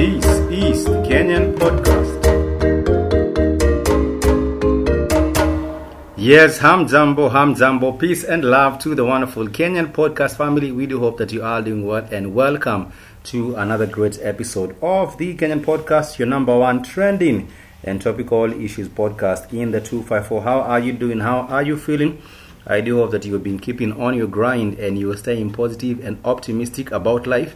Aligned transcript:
This 0.00 0.24
is 0.50 0.84
the 0.86 1.02
Kenyan 1.02 1.54
Podcast. 1.58 2.24
Yes, 6.16 6.58
Hamjambo, 6.60 7.30
Hamjambo, 7.30 7.98
peace 7.98 8.24
and 8.24 8.42
love 8.42 8.78
to 8.78 8.94
the 8.94 9.04
wonderful 9.04 9.46
Kenyan 9.48 9.92
podcast 9.92 10.38
family. 10.38 10.72
We 10.72 10.86
do 10.86 11.00
hope 11.00 11.18
that 11.18 11.34
you 11.34 11.42
are 11.42 11.60
doing 11.60 11.84
well 11.84 12.08
and 12.10 12.34
welcome 12.34 12.94
to 13.24 13.54
another 13.56 13.84
great 13.84 14.18
episode 14.22 14.74
of 14.80 15.18
the 15.18 15.36
Kenyan 15.36 15.62
podcast, 15.62 16.18
your 16.18 16.28
number 16.28 16.58
one 16.58 16.82
trending 16.82 17.50
and 17.84 18.00
topical 18.00 18.50
issues 18.54 18.88
podcast 18.88 19.52
in 19.52 19.70
the 19.70 19.82
254. 19.82 20.40
How 20.40 20.60
are 20.62 20.80
you 20.80 20.94
doing? 20.94 21.20
How 21.20 21.40
are 21.40 21.62
you 21.62 21.76
feeling? 21.76 22.22
I 22.66 22.80
do 22.80 22.96
hope 22.96 23.10
that 23.10 23.26
you 23.26 23.34
have 23.34 23.44
been 23.44 23.58
keeping 23.58 24.00
on 24.00 24.14
your 24.14 24.28
grind 24.28 24.78
and 24.78 24.98
you 24.98 25.12
are 25.12 25.16
staying 25.18 25.52
positive 25.52 26.02
and 26.02 26.18
optimistic 26.24 26.90
about 26.90 27.26
life. 27.26 27.54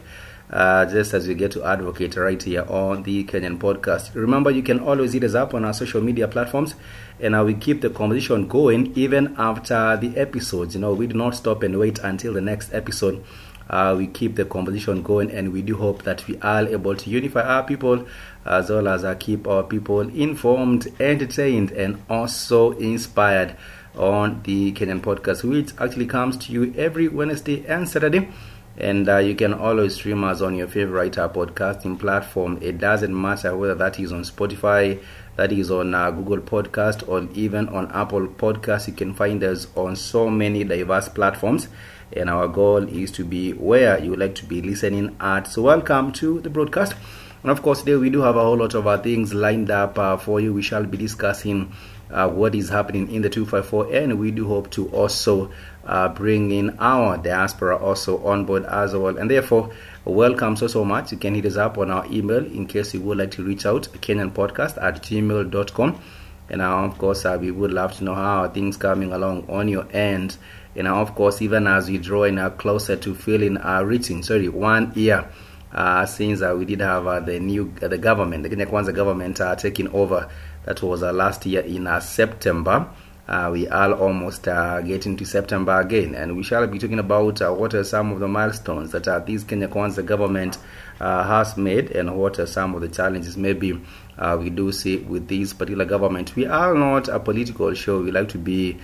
Uh, 0.49 0.85
just 0.85 1.13
as 1.15 1.27
we 1.27 1.33
get 1.33 1.51
to 1.51 1.63
advocate 1.63 2.15
right 2.15 2.43
here 2.43 2.63
on 2.69 3.01
the 3.01 3.23
Kenyan 3.23 3.57
podcast. 3.57 4.13
Remember, 4.13 4.51
you 4.51 4.61
can 4.61 4.79
always 4.79 5.13
hit 5.13 5.23
us 5.23 5.33
up 5.33 5.55
on 5.55 5.65
our 5.65 5.73
social 5.73 6.01
media 6.01 6.27
platforms, 6.27 6.75
and 7.19 7.35
uh, 7.35 7.43
we 7.43 7.55
keep 7.55 7.81
the 7.81 7.89
conversation 7.89 8.47
going 8.47 8.93
even 8.95 9.33
after 9.39 9.97
the 9.97 10.15
episodes. 10.15 10.75
You 10.75 10.81
know, 10.81 10.93
we 10.93 11.07
do 11.07 11.15
not 11.15 11.35
stop 11.35 11.63
and 11.63 11.79
wait 11.79 11.97
until 11.97 12.33
the 12.33 12.41
next 12.41 12.73
episode. 12.73 13.25
Uh, 13.67 13.95
we 13.97 14.05
keep 14.05 14.35
the 14.35 14.45
conversation 14.45 15.01
going, 15.01 15.31
and 15.31 15.51
we 15.51 15.63
do 15.63 15.75
hope 15.77 16.03
that 16.03 16.27
we 16.27 16.37
are 16.41 16.67
able 16.67 16.95
to 16.95 17.09
unify 17.09 17.41
our 17.41 17.63
people 17.63 18.05
as 18.45 18.69
well 18.69 18.87
as 18.87 19.03
uh, 19.03 19.15
keep 19.15 19.47
our 19.47 19.63
people 19.63 20.01
informed, 20.01 20.87
entertained, 20.99 21.71
and 21.71 21.99
also 22.07 22.71
inspired 22.73 23.57
on 23.97 24.41
the 24.43 24.71
Kenyan 24.73 25.01
podcast, 25.01 25.43
which 25.43 25.71
actually 25.79 26.05
comes 26.05 26.37
to 26.37 26.51
you 26.51 26.73
every 26.77 27.07
Wednesday 27.07 27.65
and 27.65 27.89
Saturday. 27.89 28.29
And 28.77 29.07
uh, 29.07 29.17
you 29.19 29.35
can 29.35 29.53
always 29.53 29.95
stream 29.95 30.23
us 30.25 30.41
on 30.41 30.55
your 30.55 30.67
favorite 30.67 31.17
uh, 31.17 31.29
podcasting 31.29 31.97
platform. 31.97 32.59
It 32.61 32.77
doesn't 32.77 33.19
matter 33.19 33.55
whether 33.55 33.75
that 33.75 33.99
is 34.01 34.11
on 34.11 34.23
Spotify, 34.23 35.01
that 35.37 35.53
is 35.53 35.71
on 35.71 35.95
uh, 35.95 36.11
Google 36.11 36.39
Podcast, 36.39 37.07
or 37.07 37.29
even 37.33 37.69
on 37.69 37.89
Apple 37.91 38.27
Podcast. 38.27 38.87
You 38.87 38.93
can 38.93 39.13
find 39.13 39.41
us 39.45 39.67
on 39.75 39.95
so 39.95 40.29
many 40.29 40.65
diverse 40.65 41.07
platforms. 41.07 41.69
And 42.11 42.29
our 42.29 42.49
goal 42.49 42.87
is 42.87 43.11
to 43.13 43.23
be 43.23 43.53
where 43.53 43.97
you 43.97 44.15
like 44.15 44.35
to 44.35 44.45
be 44.45 44.61
listening 44.61 45.15
at. 45.21 45.47
So, 45.47 45.61
welcome 45.61 46.11
to 46.13 46.41
the 46.41 46.49
broadcast. 46.49 46.95
And 47.43 47.51
of 47.51 47.61
course, 47.61 47.79
today 47.79 47.95
we 47.95 48.09
do 48.09 48.21
have 48.21 48.35
a 48.35 48.41
whole 48.41 48.57
lot 48.57 48.73
of 48.73 48.87
uh, 48.87 48.97
things 48.97 49.33
lined 49.33 49.71
up 49.71 49.97
uh, 49.97 50.17
for 50.17 50.41
you. 50.41 50.53
We 50.53 50.63
shall 50.63 50.83
be 50.83 50.97
discussing 50.97 51.71
uh, 52.11 52.29
what 52.29 52.55
is 52.55 52.69
happening 52.69 53.11
in 53.11 53.21
the 53.21 53.29
254, 53.29 53.93
and 53.93 54.19
we 54.19 54.31
do 54.31 54.47
hope 54.47 54.69
to 54.71 54.87
also 54.89 55.51
uh, 55.85 56.09
bring 56.09 56.51
in 56.51 56.77
our 56.79 57.17
diaspora 57.17 57.77
also 57.77 58.23
on 58.25 58.45
board 58.45 58.65
as 58.65 58.93
well. 58.95 59.17
And 59.17 59.29
therefore, 59.29 59.71
welcome 60.03 60.55
so, 60.55 60.67
so 60.67 60.83
much. 60.85 61.11
You 61.11 61.17
can 61.17 61.35
hit 61.35 61.45
us 61.45 61.57
up 61.57 61.77
on 61.77 61.91
our 61.91 62.05
email 62.07 62.45
in 62.45 62.65
case 62.65 62.93
you 62.93 63.01
would 63.01 63.17
like 63.17 63.31
to 63.31 63.43
reach 63.43 63.65
out, 63.65 63.83
Kenyan 64.01 64.31
Podcast 64.31 64.81
at 64.81 65.01
gmail.com. 65.03 66.01
And 66.49 66.61
uh, 66.61 66.83
of 66.83 66.97
course, 66.97 67.25
uh, 67.25 67.37
we 67.39 67.51
would 67.51 67.71
love 67.71 67.93
to 67.97 68.03
know 68.03 68.15
how 68.15 68.47
things 68.49 68.77
coming 68.77 69.11
along 69.11 69.49
on 69.49 69.67
your 69.67 69.87
end. 69.91 70.37
And 70.75 70.87
uh, 70.87 70.95
of 70.95 71.15
course, 71.15 71.41
even 71.41 71.67
as 71.67 71.89
we 71.89 71.97
draw 71.97 72.23
in 72.23 72.37
uh, 72.37 72.49
closer 72.51 72.95
to 72.97 73.15
feeling 73.15 73.57
uh, 73.57 73.81
reaching, 73.83 74.23
sorry, 74.23 74.49
one 74.49 74.91
year 74.95 75.29
uh, 75.75 76.05
since 76.05 76.41
uh, 76.41 76.55
we 76.57 76.65
did 76.65 76.79
have 76.79 77.05
uh, 77.05 77.19
the 77.19 77.39
new 77.39 77.73
uh, 77.81 77.87
the 77.87 77.97
government, 77.97 78.43
the 78.43 78.49
Kenya 78.49 78.65
Kwanza 78.65 78.93
government 78.93 79.39
uh, 79.41 79.55
taking 79.55 79.89
over. 79.89 80.29
That 80.63 80.81
was 80.81 81.03
uh, 81.03 81.13
last 81.13 81.45
year 81.45 81.61
in 81.61 81.85
uh, 81.85 81.99
September. 81.99 82.87
Uh, 83.27 83.49
we 83.51 83.67
are 83.69 83.91
almost 83.93 84.47
uh, 84.47 84.81
getting 84.81 85.17
to 85.17 85.25
September 85.25 85.79
again, 85.79 86.13
and 86.13 86.37
we 86.37 86.43
shall 86.43 86.67
be 86.67 86.77
talking 86.77 86.99
about 86.99 87.41
uh, 87.41 87.51
what 87.51 87.73
are 87.73 87.83
some 87.83 88.11
of 88.11 88.19
the 88.19 88.27
milestones 88.27 88.91
that 88.91 89.07
uh, 89.07 89.17
this 89.17 89.43
Kenya 89.43 89.67
Kwanza 89.67 90.05
government 90.05 90.59
uh, 90.99 91.23
has 91.23 91.57
made, 91.57 91.89
and 91.89 92.15
what 92.15 92.37
are 92.37 92.45
some 92.45 92.75
of 92.75 92.81
the 92.81 92.87
challenges 92.87 93.35
maybe 93.35 93.81
uh, 94.19 94.37
we 94.39 94.51
do 94.51 94.71
see 94.71 94.97
with 94.97 95.27
this 95.27 95.53
particular 95.53 95.85
government. 95.85 96.35
We 96.35 96.45
are 96.45 96.75
not 96.75 97.07
a 97.07 97.19
political 97.19 97.73
show. 97.73 97.99
We 97.99 98.11
like 98.11 98.29
to 98.29 98.37
be 98.37 98.77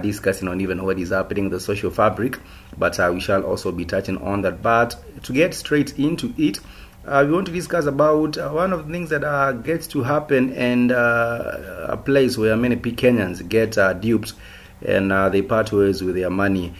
discussing 0.00 0.48
on 0.48 0.60
even 0.60 0.82
what 0.82 0.98
is 0.98 1.10
happening 1.10 1.44
in 1.44 1.50
the 1.50 1.60
social 1.60 1.90
fabric, 1.90 2.40
but 2.76 2.98
we 3.12 3.20
shall 3.20 3.44
also 3.44 3.70
be 3.70 3.84
touching 3.84 4.18
on 4.18 4.42
that. 4.42 4.60
But 4.60 4.96
to 5.22 5.32
get 5.32 5.54
straight 5.54 5.98
into 5.98 6.34
it, 6.36 6.58
uh, 7.06 7.22
we 7.26 7.32
want 7.32 7.46
to 7.46 7.52
discuss 7.52 7.86
about 7.86 8.38
uh, 8.38 8.50
one 8.50 8.72
of 8.72 8.86
the 8.86 8.92
things 8.92 9.10
that 9.10 9.22
uh, 9.24 9.52
gets 9.52 9.86
to 9.86 10.02
happen 10.02 10.52
and 10.54 10.90
uh, 10.90 11.86
a 11.88 11.96
place 11.96 12.38
where 12.38 12.56
many 12.56 12.76
Kenyans 12.76 13.46
get 13.46 13.76
uh, 13.76 13.92
duped 13.92 14.32
and 14.82 15.12
uh, 15.12 15.28
they 15.28 15.42
part 15.42 15.72
ways 15.72 16.02
with 16.02 16.14
their 16.14 16.30
money 16.30 16.72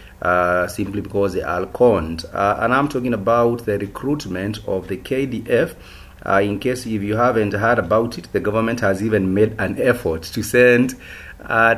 simply 0.68 1.00
because 1.00 1.34
they 1.34 1.42
are 1.42 1.66
conned. 1.66 2.24
And 2.32 2.74
I'm 2.74 2.88
talking 2.88 3.14
about 3.14 3.64
the 3.64 3.78
recruitment 3.78 4.58
of 4.66 4.88
the 4.88 4.96
KDF. 4.96 5.74
In 6.42 6.58
case 6.58 6.86
if 6.86 7.02
you 7.02 7.16
haven't 7.16 7.52
heard 7.52 7.78
about 7.78 8.18
it, 8.18 8.28
the 8.32 8.40
government 8.40 8.80
has 8.80 9.02
even 9.02 9.32
made 9.32 9.54
an 9.58 9.80
effort 9.80 10.22
to 10.22 10.42
send 10.42 10.94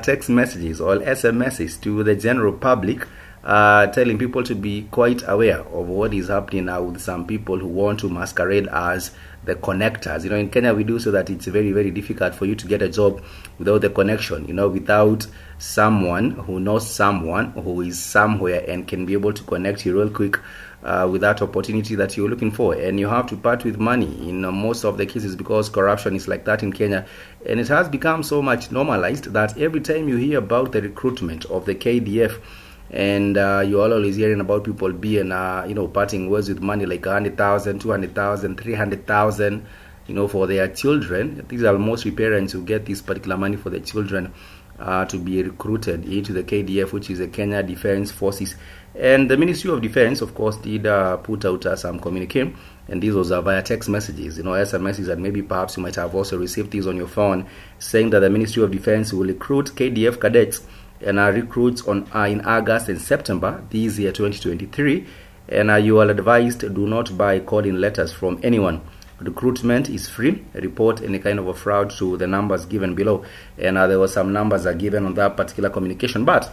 text 0.02 0.28
messages 0.28 0.80
or 0.80 0.96
SMSs 0.96 1.80
to 1.82 2.02
the 2.02 2.16
general 2.16 2.52
public 2.52 3.06
uh, 3.46 3.86
telling 3.86 4.18
people 4.18 4.42
to 4.42 4.56
be 4.56 4.88
quite 4.90 5.22
aware 5.28 5.60
of 5.60 5.86
what 5.86 6.12
is 6.12 6.26
happening 6.26 6.64
now 6.64 6.82
with 6.82 7.00
some 7.00 7.24
people 7.24 7.56
who 7.56 7.68
want 7.68 8.00
to 8.00 8.08
masquerade 8.08 8.66
as 8.66 9.12
the 9.44 9.54
connectors. 9.54 10.24
You 10.24 10.30
know, 10.30 10.36
in 10.36 10.50
Kenya 10.50 10.74
we 10.74 10.82
do 10.82 10.98
so 10.98 11.12
that 11.12 11.30
it's 11.30 11.46
very, 11.46 11.70
very 11.70 11.92
difficult 11.92 12.34
for 12.34 12.44
you 12.44 12.56
to 12.56 12.66
get 12.66 12.82
a 12.82 12.88
job 12.88 13.22
without 13.56 13.82
the 13.82 13.90
connection, 13.90 14.48
you 14.48 14.52
know, 14.52 14.68
without 14.68 15.28
someone 15.58 16.32
who 16.32 16.58
knows 16.58 16.90
someone 16.90 17.52
who 17.52 17.82
is 17.82 18.02
somewhere 18.02 18.68
and 18.68 18.88
can 18.88 19.06
be 19.06 19.12
able 19.12 19.32
to 19.32 19.44
connect 19.44 19.86
you 19.86 19.96
real 19.96 20.10
quick 20.10 20.40
uh, 20.82 21.08
with 21.08 21.20
that 21.20 21.40
opportunity 21.40 21.94
that 21.94 22.16
you're 22.16 22.28
looking 22.28 22.50
for. 22.50 22.74
And 22.74 22.98
you 22.98 23.06
have 23.06 23.28
to 23.28 23.36
part 23.36 23.62
with 23.62 23.78
money 23.78 24.28
in 24.28 24.44
uh, 24.44 24.50
most 24.50 24.82
of 24.82 24.98
the 24.98 25.06
cases 25.06 25.36
because 25.36 25.68
corruption 25.68 26.16
is 26.16 26.26
like 26.26 26.46
that 26.46 26.64
in 26.64 26.72
Kenya. 26.72 27.06
And 27.48 27.60
it 27.60 27.68
has 27.68 27.88
become 27.88 28.24
so 28.24 28.42
much 28.42 28.72
normalized 28.72 29.26
that 29.34 29.56
every 29.56 29.82
time 29.82 30.08
you 30.08 30.16
hear 30.16 30.38
about 30.38 30.72
the 30.72 30.82
recruitment 30.82 31.44
of 31.44 31.64
the 31.64 31.76
KDF, 31.76 32.42
and 32.90 33.36
uh, 33.36 33.64
you're 33.66 33.92
always 33.92 34.16
hearing 34.16 34.40
about 34.40 34.64
people 34.64 34.92
being, 34.92 35.32
uh, 35.32 35.64
you 35.68 35.74
know, 35.74 35.88
parting 35.88 36.30
ways 36.30 36.48
with 36.48 36.60
money 36.60 36.86
like 36.86 37.04
100,000, 37.04 37.80
200,000, 37.80 38.60
300,000, 38.60 39.66
you 40.06 40.14
know, 40.14 40.28
for 40.28 40.46
their 40.46 40.68
children. 40.68 41.44
These 41.48 41.64
are 41.64 41.78
mostly 41.78 42.12
parents 42.12 42.52
who 42.52 42.62
get 42.62 42.86
this 42.86 43.02
particular 43.02 43.36
money 43.36 43.56
for 43.56 43.70
their 43.70 43.80
children 43.80 44.32
uh, 44.78 45.04
to 45.06 45.18
be 45.18 45.42
recruited 45.42 46.04
into 46.04 46.32
the 46.32 46.42
KDF, 46.42 46.92
which 46.92 47.10
is 47.10 47.18
the 47.18 47.28
Kenya 47.28 47.62
Defense 47.62 48.10
Forces. 48.10 48.54
And 48.94 49.30
the 49.30 49.36
Ministry 49.36 49.70
of 49.70 49.82
Defense, 49.82 50.20
of 50.20 50.34
course, 50.34 50.56
did 50.56 50.86
uh, 50.86 51.16
put 51.18 51.44
out 51.44 51.66
uh, 51.66 51.76
some 51.76 51.98
communique, 51.98 52.54
and 52.88 53.02
these 53.02 53.14
was 53.14 53.30
uh, 53.30 53.42
via 53.42 53.62
text 53.62 53.88
messages, 53.88 54.38
you 54.38 54.44
know, 54.44 54.52
SMSs, 54.52 55.08
and 55.08 55.22
maybe 55.22 55.42
perhaps 55.42 55.76
you 55.76 55.82
might 55.82 55.96
have 55.96 56.14
also 56.14 56.38
received 56.38 56.70
these 56.70 56.86
on 56.86 56.96
your 56.96 57.08
phone, 57.08 57.46
saying 57.78 58.10
that 58.10 58.20
the 58.20 58.30
Ministry 58.30 58.62
of 58.62 58.70
Defense 58.70 59.12
will 59.12 59.26
recruit 59.26 59.66
KDF 59.74 60.20
cadets 60.20 60.62
and 61.00 61.18
uh, 61.18 61.30
recruits 61.30 61.82
on 61.86 62.08
uh, 62.14 62.22
in 62.22 62.40
August 62.44 62.88
and 62.88 63.00
September 63.00 63.62
this 63.70 63.98
year 63.98 64.12
2023 64.12 65.06
and 65.48 65.70
uh, 65.70 65.76
you 65.76 65.98
are 65.98 66.08
advised 66.08 66.60
do 66.60 66.86
not 66.86 67.16
buy 67.16 67.38
calling 67.40 67.74
letters 67.76 68.12
from 68.12 68.40
anyone 68.42 68.80
recruitment 69.20 69.88
is 69.88 70.08
free 70.08 70.44
report 70.54 71.02
any 71.02 71.18
kind 71.18 71.38
of 71.38 71.46
a 71.46 71.54
fraud 71.54 71.90
to 71.90 72.16
the 72.16 72.26
numbers 72.26 72.66
given 72.66 72.94
below 72.94 73.24
and 73.58 73.78
uh, 73.78 73.86
there 73.86 73.98
were 73.98 74.08
some 74.08 74.32
numbers 74.32 74.66
are 74.66 74.74
given 74.74 75.06
on 75.06 75.14
that 75.14 75.36
particular 75.36 75.70
communication 75.70 76.24
but 76.24 76.52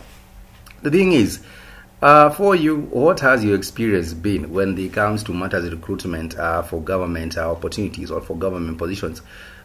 the 0.81 0.91
thing 0.91 1.13
is 1.13 1.43
uh, 2.03 2.29
for 2.29 2.53
you, 2.53 2.81
what 2.91 3.21
has 3.21 3.45
your 3.45 3.55
experience 3.55 4.13
been 4.13 4.51
when 4.51 4.77
it 4.77 4.91
comes 4.91 5.23
to 5.23 5.33
matters 5.33 5.63
of 5.63 5.71
recruitment 5.71 6.37
uh, 6.37 6.61
for 6.61 6.81
government 6.81 7.37
uh, 7.37 7.49
opportunities 7.49 8.11
or 8.11 8.19
for 8.19 8.35
government 8.35 8.77
positions? 8.77 9.21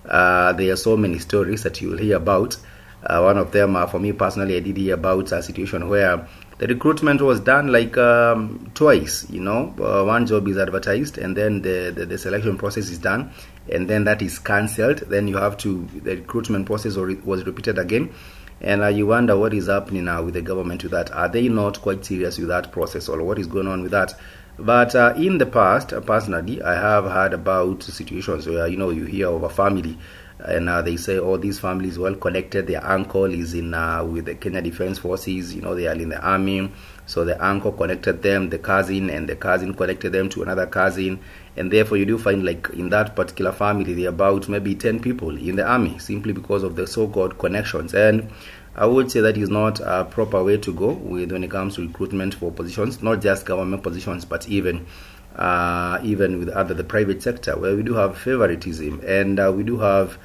Uh, 0.08 0.52
there 0.52 0.72
are 0.72 0.76
so 0.76 0.96
many 0.96 1.18
stories 1.18 1.64
that 1.64 1.80
you 1.80 1.88
will 1.88 1.98
hear 1.98 2.16
about. 2.16 2.56
Uh, 3.04 3.20
one 3.20 3.38
of 3.38 3.52
them, 3.52 3.76
uh, 3.76 3.86
for 3.86 3.98
me 3.98 4.12
personally, 4.12 4.56
I 4.56 4.60
did 4.60 4.76
hear 4.76 4.94
about 4.94 5.30
a 5.30 5.42
situation 5.42 5.88
where 5.88 6.26
the 6.58 6.66
recruitment 6.66 7.22
was 7.22 7.38
done 7.38 7.68
like 7.68 7.96
um, 7.96 8.70
twice. 8.74 9.28
You 9.30 9.40
know, 9.40 9.74
uh, 9.78 10.04
one 10.04 10.26
job 10.26 10.48
is 10.48 10.58
advertised, 10.58 11.16
and 11.16 11.36
then 11.36 11.62
the, 11.62 11.92
the, 11.94 12.06
the 12.06 12.18
selection 12.18 12.58
process 12.58 12.90
is 12.90 12.98
done, 12.98 13.30
and 13.70 13.88
then 13.88 14.04
that 14.04 14.20
is 14.20 14.38
cancelled. 14.40 14.98
Then 15.08 15.28
you 15.28 15.36
have 15.36 15.56
to 15.58 15.86
the 16.02 16.16
recruitment 16.16 16.66
process 16.66 16.96
was 16.96 17.46
repeated 17.46 17.78
again, 17.78 18.12
and 18.60 18.82
uh, 18.82 18.88
you 18.88 19.06
wonder 19.06 19.36
what 19.36 19.54
is 19.54 19.68
happening 19.68 20.06
now 20.06 20.24
with 20.24 20.34
the 20.34 20.42
government 20.42 20.82
with 20.82 20.92
that. 20.92 21.12
Are 21.12 21.28
they 21.28 21.48
not 21.48 21.80
quite 21.80 22.04
serious 22.04 22.38
with 22.38 22.48
that 22.48 22.72
process, 22.72 23.08
or 23.08 23.22
what 23.22 23.38
is 23.38 23.46
going 23.46 23.68
on 23.68 23.82
with 23.82 23.92
that? 23.92 24.14
But 24.58 24.96
uh, 24.96 25.14
in 25.16 25.38
the 25.38 25.46
past, 25.46 25.92
uh, 25.92 26.00
personally, 26.00 26.60
I 26.60 26.74
have 26.74 27.04
heard 27.04 27.32
about 27.32 27.84
situations 27.84 28.48
where 28.48 28.66
you 28.66 28.76
know 28.76 28.90
you 28.90 29.04
hear 29.04 29.28
of 29.28 29.44
a 29.44 29.48
family 29.48 29.96
and 30.40 30.68
uh, 30.68 30.82
they 30.82 30.96
say, 30.96 31.18
"Oh, 31.18 31.36
this 31.36 31.58
family 31.58 31.88
is 31.88 31.98
well 31.98 32.14
connected. 32.14 32.66
Their 32.66 32.84
uncle 32.84 33.24
is 33.24 33.54
in 33.54 33.74
uh, 33.74 34.04
with 34.04 34.26
the 34.26 34.34
Kenya 34.34 34.62
Defense 34.62 34.98
Forces. 34.98 35.54
You 35.54 35.62
know, 35.62 35.74
they 35.74 35.86
are 35.88 35.94
in 35.94 36.10
the 36.10 36.20
army. 36.20 36.70
So 37.06 37.24
the 37.24 37.42
uncle 37.44 37.72
connected 37.72 38.22
them, 38.22 38.50
the 38.50 38.58
cousin, 38.58 39.10
and 39.10 39.28
the 39.28 39.34
cousin 39.34 39.74
connected 39.74 40.12
them 40.12 40.28
to 40.30 40.42
another 40.42 40.66
cousin, 40.66 41.20
and 41.56 41.72
therefore 41.72 41.96
you 41.96 42.04
do 42.04 42.18
find 42.18 42.44
like 42.44 42.68
in 42.70 42.90
that 42.90 43.16
particular 43.16 43.50
family, 43.50 43.94
there 43.94 44.06
are 44.06 44.08
about 44.08 44.48
maybe 44.48 44.74
ten 44.74 45.00
people 45.00 45.36
in 45.36 45.56
the 45.56 45.66
army 45.66 45.98
simply 45.98 46.32
because 46.32 46.62
of 46.62 46.76
the 46.76 46.86
so-called 46.86 47.38
connections. 47.38 47.94
And 47.94 48.30
I 48.76 48.86
would 48.86 49.10
say 49.10 49.20
that 49.20 49.36
is 49.36 49.48
not 49.48 49.80
a 49.80 50.04
proper 50.04 50.44
way 50.44 50.56
to 50.58 50.72
go 50.72 50.92
with 50.92 51.32
when 51.32 51.42
it 51.42 51.50
comes 51.50 51.74
to 51.76 51.82
recruitment 51.82 52.34
for 52.34 52.52
positions, 52.52 53.02
not 53.02 53.20
just 53.20 53.44
government 53.44 53.82
positions, 53.82 54.24
but 54.24 54.48
even 54.48 54.86
uh, 55.36 56.00
even 56.02 56.38
with 56.38 56.48
other 56.48 56.74
the 56.74 56.84
private 56.84 57.22
sector, 57.22 57.56
where 57.56 57.76
we 57.76 57.82
do 57.82 57.94
have 57.94 58.18
favoritism, 58.18 59.00
and 59.06 59.38
uh, 59.38 59.52
we 59.54 59.62
do 59.62 59.78
have 59.78 60.18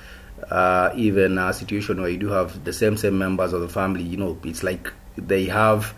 uh, 0.50 0.92
even 0.96 1.38
a 1.38 1.54
situation 1.54 2.02
where 2.02 2.10
you 2.10 2.18
do 2.18 2.30
have 2.30 2.64
the 2.64 2.74
same 2.74 2.98
same 2.98 3.18
members 3.18 3.54
of 3.54 3.62
the 3.62 3.70
family. 3.70 4.04
You 4.04 4.18
know, 4.18 4.38
it's 4.44 4.64
like 4.64 4.92
they 5.18 5.46
have 5.46 5.94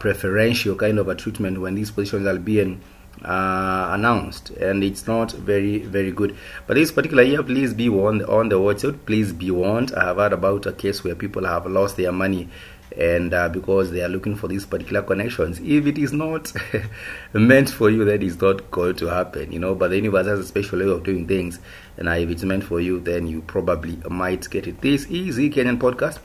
preferential 0.00 0.74
kind 0.74 0.98
of 0.98 1.08
a 1.08 1.14
treatment 1.14 1.60
when 1.60 1.74
these 1.74 1.90
positions 1.90 2.26
are 2.26 2.38
being 2.38 2.80
uh, 3.24 3.90
announced, 3.92 4.50
and 4.50 4.82
it's 4.82 5.06
not 5.06 5.32
very 5.32 5.78
very 5.78 6.10
good. 6.10 6.36
But 6.66 6.74
this 6.74 6.90
particular 6.90 7.22
year, 7.22 7.42
please 7.42 7.74
be 7.74 7.88
warned 7.88 8.22
on 8.24 8.48
the 8.48 8.60
out. 8.60 9.06
Please 9.06 9.32
be 9.32 9.50
warned. 9.50 9.92
I 9.94 10.06
have 10.06 10.16
heard 10.16 10.32
about 10.32 10.66
a 10.66 10.72
case 10.72 11.04
where 11.04 11.14
people 11.14 11.44
have 11.46 11.66
lost 11.66 11.96
their 11.96 12.12
money 12.12 12.48
and 12.96 13.32
uh, 13.32 13.48
because 13.48 13.90
they 13.90 14.02
are 14.02 14.08
looking 14.08 14.36
for 14.36 14.48
these 14.48 14.66
particular 14.66 15.02
connections 15.02 15.60
if 15.60 15.86
it 15.86 15.98
is 15.98 16.12
not 16.12 16.52
meant 17.32 17.68
for 17.68 17.90
you 17.90 18.04
that 18.04 18.22
is 18.22 18.40
not 18.40 18.70
going 18.70 18.94
to 18.96 19.06
happen 19.06 19.50
you 19.52 19.58
know. 19.58 19.74
But 19.74 19.88
the 19.88 19.96
universe 19.96 20.26
has 20.26 20.40
a 20.40 20.46
special 20.46 20.78
way 20.80 20.88
of 20.88 21.04
doing 21.04 21.26
things 21.26 21.58
and 21.96 22.08
uh, 22.08 22.12
if 22.12 22.30
it's 22.30 22.44
meant 22.44 22.64
for 22.64 22.80
you 22.80 23.00
then 23.00 23.26
you 23.26 23.42
probably 23.42 23.96
might 24.08 24.48
get 24.50 24.66
it. 24.66 24.80
This 24.80 25.06
is 25.06 25.36
the 25.36 25.50
kenyan 25.50 25.78
podcast 25.78 26.18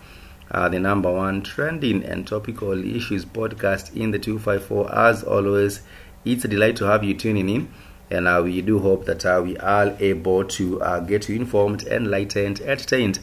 uh, 0.51 0.69
the 0.69 0.79
number 0.79 1.11
one 1.11 1.41
trending 1.41 2.03
and 2.03 2.27
topical 2.27 2.71
issues 2.83 3.25
podcast 3.25 3.95
in 3.95 4.11
the 4.11 4.19
254 4.19 4.95
as 4.95 5.23
always 5.23 5.81
it's 6.25 6.45
a 6.45 6.47
delight 6.47 6.75
to 6.75 6.85
have 6.85 7.03
you 7.03 7.13
tuning 7.13 7.49
in 7.49 7.71
and 8.09 8.27
uh, 8.27 8.41
we 8.43 8.61
do 8.61 8.79
hope 8.79 9.05
that 9.05 9.25
uh, 9.25 9.41
we 9.43 9.57
are 9.57 9.95
able 9.99 10.45
to 10.45 10.81
uh, 10.81 10.99
get 11.01 11.27
you 11.27 11.35
informed 11.35 11.83
enlightened 11.83 12.61
entertained 12.61 13.19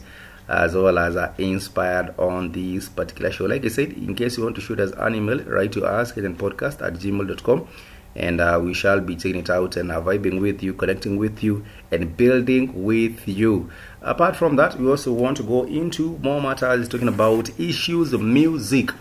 as 0.47 0.75
well 0.75 0.97
as 0.99 1.15
are 1.15 1.33
inspired 1.37 2.13
on 2.19 2.51
this 2.51 2.89
particular 2.89 3.31
show. 3.31 3.45
Like 3.45 3.65
I 3.65 3.69
said, 3.69 3.93
in 3.93 4.15
case 4.15 4.37
you 4.37 4.43
want 4.43 4.55
to 4.55 4.61
shoot 4.61 4.79
us 4.79 4.91
an 4.97 5.15
email, 5.15 5.39
write 5.43 5.71
to 5.73 5.85
us 5.85 6.11
podcast 6.11 6.85
at 6.85 6.93
gmail.com 6.93 7.67
and 8.15 8.39
uh, 8.39 8.59
we 8.63 8.73
shall 8.73 9.01
be 9.01 9.15
taking 9.15 9.41
it 9.41 9.49
out 9.49 9.75
and 9.75 9.91
uh, 9.91 10.01
vibing 10.01 10.39
with 10.39 10.63
you, 10.63 10.73
connecting 10.73 11.17
with 11.17 11.43
you, 11.43 11.65
and 11.91 12.15
building 12.15 12.83
with 12.83 13.27
you. 13.27 13.69
Apart 14.01 14.35
from 14.35 14.55
that, 14.55 14.79
we 14.79 14.87
also 14.87 15.11
want 15.11 15.37
to 15.37 15.43
go 15.43 15.63
into 15.63 16.17
more 16.19 16.41
matters 16.41 16.87
talking 16.87 17.09
about 17.09 17.59
issues 17.59 18.13
of 18.13 18.21
music. 18.21 18.91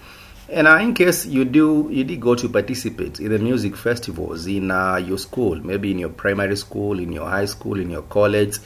And 0.49 0.67
uh, 0.67 0.77
in 0.79 0.95
case 0.95 1.27
you 1.27 1.45
do, 1.45 1.89
you 1.91 2.05
did 2.05 2.21
go 2.21 2.35
to 2.35 2.49
participate 2.49 3.21
in 3.21 3.31
the 3.31 3.39
music 3.39 3.77
festivals 3.77 4.47
in 4.47 4.71
uh, 4.71 4.97
your 4.97 5.19
school, 5.19 5.57
maybe 5.57 5.93
in 5.93 5.99
your 5.99 6.11
primary 6.11 6.57
school, 6.57 6.99
in 6.99 7.13
your 7.13 7.29
high 7.29 7.47
school, 7.47 7.79
in 7.79 7.91
your 7.91 8.03
college, 8.03 8.59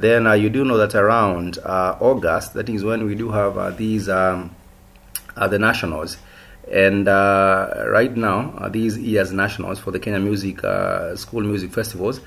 then 0.00 0.26
uh, 0.26 0.34
you 0.34 0.50
do 0.50 0.64
know 0.64 0.76
that 0.76 0.94
around 0.94 1.58
uh, 1.58 1.96
August, 2.00 2.54
that 2.54 2.68
is 2.68 2.84
when 2.84 3.04
we 3.06 3.14
do 3.14 3.30
have 3.30 3.56
uh, 3.56 3.70
these 3.70 4.08
um, 4.08 4.54
the 5.34 5.58
nationals. 5.58 6.18
And 6.70 7.06
right 7.06 8.14
now, 8.16 8.68
these 8.70 8.98
year's 8.98 9.32
nationals 9.32 9.78
for 9.78 9.92
the 9.92 10.00
Kenya 10.00 10.18
Music 10.18 10.58
School 11.16 11.42
Music 11.42 11.72
Festivals, 11.72 12.20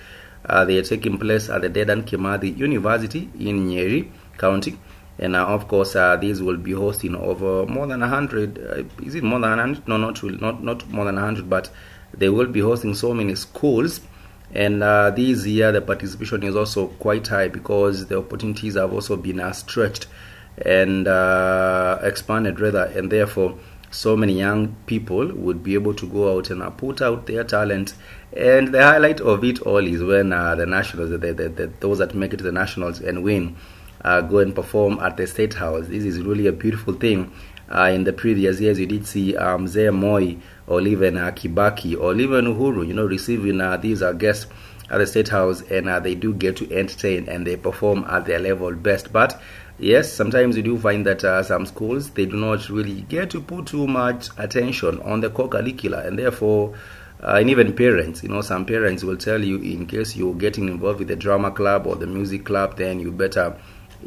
they 0.47 0.77
are 0.77 0.83
taking 0.83 1.17
place 1.17 1.49
at 1.49 1.61
the 1.61 1.69
Dedan 1.69 2.03
Kimathi 2.03 2.57
University 2.57 3.29
in 3.37 3.67
Nyeri 3.67 4.09
County. 4.37 4.77
And 5.19 5.35
uh, 5.35 5.45
of 5.45 5.67
course, 5.67 5.95
uh, 5.95 6.15
these 6.15 6.41
will 6.41 6.57
be 6.57 6.71
hosting 6.71 7.13
over 7.13 7.65
more 7.65 7.85
than 7.85 7.99
100. 7.99 8.57
Uh, 8.57 9.03
is 9.05 9.15
it 9.15 9.23
more 9.23 9.39
than 9.39 9.49
100? 9.49 9.87
No, 9.87 9.97
not, 9.97 10.23
not, 10.23 10.63
not 10.63 10.89
more 10.89 11.05
than 11.05 11.15
100, 11.15 11.49
but 11.49 11.69
they 12.13 12.29
will 12.29 12.47
be 12.47 12.61
hosting 12.61 12.95
so 12.95 13.13
many 13.13 13.35
schools 13.35 13.99
and 14.53 14.81
uh, 14.81 15.11
this 15.11 15.45
year, 15.45 15.71
the 15.71 15.81
participation 15.81 16.43
is 16.43 16.55
also 16.55 16.87
quite 16.87 17.27
high 17.27 17.47
because 17.47 18.07
the 18.07 18.17
opportunities 18.17 18.75
have 18.75 18.93
also 18.93 19.15
been 19.15 19.39
uh, 19.39 19.51
stretched 19.51 20.07
and 20.65 21.07
uh, 21.07 21.99
expanded, 22.01 22.59
rather, 22.59 22.85
and 22.85 23.11
therefore, 23.11 23.57
so 23.91 24.15
many 24.15 24.33
young 24.33 24.75
people 24.85 25.33
would 25.33 25.63
be 25.63 25.73
able 25.73 25.93
to 25.95 26.07
go 26.07 26.35
out 26.35 26.49
and 26.49 26.61
uh, 26.61 26.69
put 26.69 27.01
out 27.01 27.25
their 27.27 27.43
talent. 27.43 27.93
And 28.35 28.73
the 28.73 28.83
highlight 28.83 29.19
of 29.21 29.43
it 29.43 29.61
all 29.61 29.85
is 29.85 30.03
when 30.03 30.33
uh, 30.33 30.55
the 30.55 30.65
nationals, 30.65 31.09
the, 31.11 31.17
the, 31.17 31.33
the, 31.49 31.71
those 31.79 31.97
that 31.99 32.13
make 32.13 32.33
it 32.33 32.37
to 32.37 32.43
the 32.43 32.51
nationals 32.51 32.99
and 32.99 33.23
win, 33.23 33.55
uh, 34.03 34.21
go 34.21 34.39
and 34.39 34.53
perform 34.53 34.99
at 34.99 35.17
the 35.17 35.27
state 35.27 35.53
house. 35.55 35.87
This 35.87 36.03
is 36.03 36.21
really 36.21 36.47
a 36.47 36.51
beautiful 36.51 36.93
thing. 36.93 37.31
In 37.71 38.03
the 38.03 38.13
previous 38.13 38.59
years, 38.59 38.79
you 38.79 38.87
did 38.87 39.05
see 39.05 39.35
um, 39.37 39.67
Mzee 39.67 39.93
Moi 39.93 40.35
or 40.65 40.81
even 40.81 41.17
uh, 41.17 41.31
Kibaki 41.31 41.99
or 41.99 42.15
even 42.15 42.45
Uhuru, 42.45 42.87
you 42.87 42.93
know, 42.93 43.05
receiving 43.05 43.61
uh, 43.61 43.77
these 43.77 44.01
are 44.01 44.13
guests 44.13 44.47
at 44.89 44.97
the 44.97 45.05
State 45.05 45.29
House 45.29 45.61
and 45.61 45.87
uh, 45.87 45.99
they 45.99 46.15
do 46.15 46.33
get 46.33 46.57
to 46.57 46.73
entertain 46.73 47.29
and 47.29 47.45
they 47.45 47.55
perform 47.55 48.05
at 48.09 48.25
their 48.25 48.39
level 48.39 48.73
best. 48.73 49.13
But 49.13 49.39
yes, 49.77 50.11
sometimes 50.11 50.57
you 50.57 50.63
do 50.63 50.79
find 50.79 51.05
that 51.05 51.23
uh, 51.23 51.43
some 51.43 51.65
schools 51.67 52.09
they 52.11 52.25
do 52.25 52.37
not 52.37 52.69
really 52.69 53.01
get 53.01 53.29
to 53.31 53.41
put 53.41 53.67
too 53.67 53.85
much 53.85 54.29
attention 54.37 54.99
on 55.01 55.21
the 55.21 55.29
core 55.29 55.49
curricula 55.49 56.05
and 56.05 56.17
therefore. 56.17 56.75
Uh, 57.21 57.35
and 57.41 57.49
even 57.49 57.75
parents, 57.75 58.23
you 58.23 58.29
know, 58.29 58.39
some 58.39 58.65
parents 58.65 59.03
will 59.03 59.17
tell 59.17 59.43
you 59.43 59.57
in 59.57 59.85
case 59.85 60.15
you're 60.15 60.33
getting 60.33 60.69
involved 60.69 60.99
with 60.99 61.09
the 61.09 61.17
drama 61.17 61.51
club 61.51 61.85
or 61.85 61.97
the 61.97 62.07
music 62.07 62.45
club, 62.45 62.77
then 62.77 62.97
you 62.97 63.11
better 63.11 63.53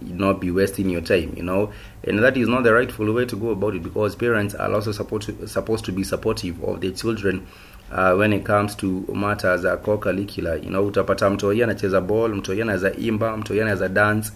not 0.01 0.41
be 0.41 0.51
wasting 0.51 0.91
your 0.91 1.01
time, 1.01 1.35
you 1.37 1.43
know. 1.43 1.73
And 2.05 2.19
that 2.21 2.37
is 2.37 2.49
not 2.49 2.63
the 2.65 2.73
rightful 2.73 3.13
way 3.13 3.27
to 3.27 3.37
go 3.37 3.51
about 3.51 3.75
it 3.75 3.83
because 3.83 4.15
parents 4.17 4.55
are 4.55 4.73
also 4.73 4.93
supposed 4.93 5.27
to, 5.27 5.47
supposed 5.47 5.85
to 5.87 5.93
be 5.93 6.05
supportive 6.05 6.63
of 6.65 6.81
their 6.81 6.93
children 6.93 7.47
uh, 7.91 8.15
when 8.15 8.33
it 8.33 8.45
comes 8.45 8.75
to 8.77 9.05
matters 9.15 9.65
core 9.83 9.99
curricula. 9.99 10.57
You 10.59 10.71
know, 10.71 10.87
utapata 10.91 11.31
mtoi 11.31 11.63
anacheza 11.63 12.01
ball, 12.01 12.35
mtoi 12.35 12.63
anaweza 12.63 12.93
imba, 12.93 13.37
mtoi 13.37 13.61
anaweza 13.61 13.89
dance, 13.89 14.33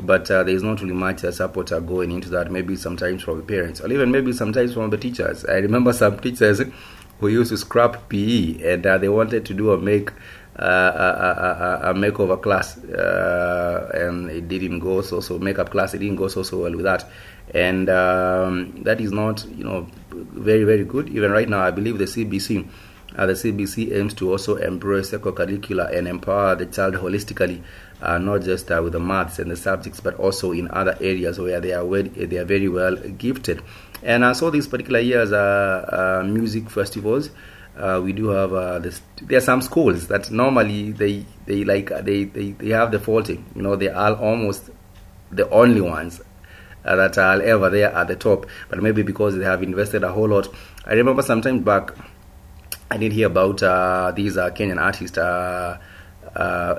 but 0.00 0.30
uh, 0.30 0.42
there 0.42 0.54
is 0.56 0.62
not 0.62 0.80
really 0.80 0.94
much 0.94 1.20
support 1.20 1.72
uh, 1.72 1.80
going 1.80 2.10
into 2.10 2.30
that. 2.30 2.50
Maybe 2.50 2.76
sometimes 2.76 3.22
from 3.22 3.36
the 3.40 3.46
parents, 3.46 3.80
or 3.80 3.92
even 3.92 4.10
maybe 4.10 4.32
sometimes 4.32 4.74
from 4.74 4.90
the 4.90 4.98
teachers. 4.98 5.44
I 5.44 5.60
remember 5.60 5.92
some 5.92 6.18
teachers 6.18 6.62
who 7.20 7.28
used 7.28 7.50
to 7.50 7.56
scrap 7.56 8.08
PE 8.08 8.72
and 8.72 8.86
uh, 8.86 8.98
they 8.98 9.08
wanted 9.08 9.46
to 9.46 9.54
do 9.54 9.72
a 9.72 9.78
make 9.78 10.10
a, 10.56 11.80
a, 11.84 11.90
a, 11.90 11.94
makeover 11.94 12.40
class, 12.40 12.78
uh, 12.78 13.90
and 13.94 14.30
it 14.30 14.48
didn't 14.48 14.78
go 14.78 15.02
so 15.02 15.20
so 15.20 15.38
makeup 15.38 15.70
class. 15.70 15.94
It 15.94 15.98
didn't 15.98 16.16
go 16.16 16.28
so 16.28 16.42
so 16.42 16.58
well 16.58 16.72
with 16.72 16.84
that, 16.84 17.04
and 17.52 17.88
um, 17.90 18.82
that 18.84 19.00
is 19.00 19.10
not 19.12 19.44
you 19.46 19.64
know 19.64 19.88
very 20.12 20.64
very 20.64 20.84
good. 20.84 21.08
Even 21.08 21.32
right 21.32 21.48
now, 21.48 21.60
I 21.60 21.70
believe 21.70 21.98
the 21.98 22.04
CBC. 22.04 22.68
Uh, 23.16 23.26
the 23.26 23.34
CBC 23.34 23.94
aims 23.94 24.12
to 24.12 24.28
also 24.28 24.56
embrace 24.56 25.14
eco-curricular 25.14 25.96
and 25.96 26.08
empower 26.08 26.56
the 26.56 26.66
child 26.66 26.94
holistically, 26.94 27.62
uh, 28.02 28.18
not 28.18 28.42
just 28.42 28.72
uh, 28.72 28.80
with 28.82 28.92
the 28.92 28.98
maths 28.98 29.38
and 29.38 29.52
the 29.52 29.56
subjects, 29.56 30.00
but 30.00 30.16
also 30.16 30.50
in 30.50 30.68
other 30.72 30.96
areas 31.00 31.38
where 31.38 31.60
they 31.60 31.72
are 31.72 31.84
well, 31.84 32.02
they 32.02 32.36
are 32.38 32.44
very 32.44 32.68
well 32.68 32.96
gifted. 32.96 33.62
And 34.02 34.24
I 34.24 34.32
saw 34.32 34.50
these 34.50 34.66
particular 34.66 34.98
years 34.98 35.30
uh, 35.30 36.24
music 36.26 36.68
festivals 36.68 37.30
uh, 37.76 38.00
we 38.02 38.12
do 38.12 38.28
have 38.28 38.52
uh, 38.52 38.78
this, 38.78 39.00
there 39.22 39.38
are 39.38 39.40
some 39.40 39.60
schools 39.62 40.08
that 40.08 40.30
normally 40.30 40.92
they 40.92 41.24
they 41.46 41.64
like 41.64 41.90
they, 42.04 42.24
they, 42.24 42.52
they 42.52 42.68
have 42.70 42.90
the 42.92 42.98
faulting. 42.98 43.44
You 43.54 43.62
know 43.62 43.76
they 43.76 43.88
are 43.88 44.14
almost 44.14 44.70
the 45.30 45.48
only 45.50 45.80
ones 45.80 46.20
uh, 46.84 46.96
that 46.96 47.18
are 47.18 47.40
ever 47.42 47.70
there 47.70 47.92
at 47.92 48.08
the 48.08 48.16
top. 48.16 48.46
But 48.68 48.82
maybe 48.82 49.02
because 49.02 49.36
they 49.36 49.44
have 49.44 49.62
invested 49.62 50.04
a 50.04 50.12
whole 50.12 50.28
lot. 50.28 50.48
I 50.86 50.94
remember 50.94 51.22
sometime 51.22 51.60
back 51.64 51.92
i 52.90 52.96
did 52.96 53.12
hear 53.12 53.26
about 53.26 53.62
uh, 53.62 54.12
these 54.14 54.36
uh, 54.36 54.50
kenyan 54.50 54.80
artist 54.80 55.18
uh, 55.18 55.78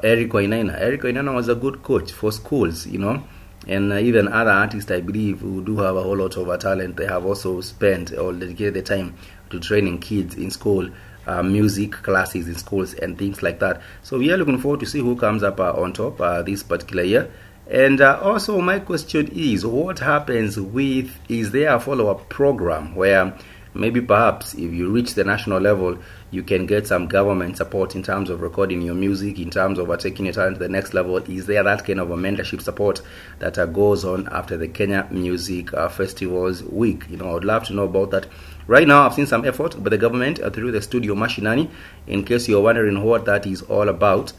eric 0.03 0.31
Wainaina. 0.31 0.79
eric 0.79 1.01
Wainaina 1.01 1.33
was 1.33 1.49
a 1.49 1.55
good 1.55 1.81
coach 1.83 2.11
for 2.11 2.31
schools 2.31 2.85
you 2.87 2.99
know 2.99 3.23
and 3.67 3.91
even 3.93 4.27
other 4.27 4.51
artists 4.51 4.91
i 4.91 5.01
believe 5.01 5.39
who 5.39 5.63
do 5.63 5.77
have 5.77 5.95
a 5.95 6.03
whole 6.03 6.17
lot 6.17 6.35
of 6.37 6.59
talent 6.59 6.95
they 6.97 7.05
have 7.05 7.25
also 7.25 7.61
spent 7.61 8.11
or 8.13 8.31
dedicated 8.33 8.73
the 8.75 8.81
time 8.81 9.15
to 9.49 9.59
training 9.59 9.99
kids 9.99 10.35
in 10.35 10.51
school, 10.51 10.89
uh, 11.27 11.43
music 11.43 11.91
classes 11.91 12.47
in 12.47 12.55
schools, 12.55 12.93
and 12.93 13.17
things 13.17 13.41
like 13.41 13.59
that. 13.59 13.81
So 14.03 14.17
we 14.17 14.31
are 14.31 14.37
looking 14.37 14.59
forward 14.59 14.81
to 14.81 14.85
see 14.85 14.99
who 14.99 15.15
comes 15.15 15.43
up 15.43 15.59
uh, 15.59 15.73
on 15.73 15.93
top 15.93 16.21
uh, 16.21 16.41
this 16.41 16.63
particular 16.63 17.03
year. 17.03 17.31
And 17.67 17.99
uh, 17.99 18.19
also, 18.21 18.61
my 18.61 18.79
question 18.79 19.27
is, 19.33 19.65
what 19.65 19.99
happens 19.99 20.59
with? 20.59 21.11
Is 21.29 21.51
there 21.51 21.73
a 21.75 21.79
follow-up 21.79 22.29
program 22.29 22.93
where 22.93 23.35
maybe 23.73 24.01
perhaps 24.01 24.53
if 24.53 24.71
you 24.71 24.91
reach 24.91 25.15
the 25.15 25.23
national 25.23 25.59
level, 25.59 25.97
you 26.35 26.43
can 26.43 26.65
get 26.65 26.85
some 26.85 27.07
government 27.07 27.55
support 27.55 27.95
in 27.95 28.03
terms 28.03 28.29
of 28.29 28.41
recording 28.41 28.81
your 28.81 28.93
music, 28.93 29.39
in 29.39 29.49
terms 29.49 29.79
of 29.79 29.89
uh, 29.89 29.95
taking 29.95 30.25
your 30.25 30.33
talent 30.33 30.57
to 30.57 30.59
the 30.59 30.67
next 30.67 30.93
level. 30.93 31.15
Is 31.17 31.45
there 31.45 31.63
that 31.63 31.85
kind 31.85 32.01
of 32.01 32.11
a 32.11 32.15
mentorship 32.15 32.61
support 32.61 33.01
that 33.39 33.57
uh, 33.57 33.65
goes 33.65 34.03
on 34.03 34.27
after 34.27 34.57
the 34.57 34.67
Kenya 34.67 35.07
Music 35.09 35.73
uh, 35.73 35.87
Festivals 35.87 36.61
Week? 36.63 37.05
You 37.09 37.15
know, 37.17 37.29
I 37.29 37.33
would 37.35 37.45
love 37.45 37.63
to 37.67 37.73
know 37.73 37.85
about 37.85 38.11
that. 38.11 38.27
Right 38.67 38.85
now, 38.85 39.05
I've 39.05 39.13
seen 39.13 39.27
some 39.27 39.45
effort 39.45 39.81
by 39.81 39.89
the 39.89 39.97
government 39.97 40.41
uh, 40.41 40.49
through 40.49 40.73
the 40.73 40.81
studio 40.81 41.15
Mashinani. 41.15 41.69
In 42.05 42.25
case 42.25 42.49
you're 42.49 42.61
wondering 42.61 43.01
what 43.01 43.23
that 43.25 43.47
is 43.47 43.61
all 43.61 43.87
about, 43.87 44.33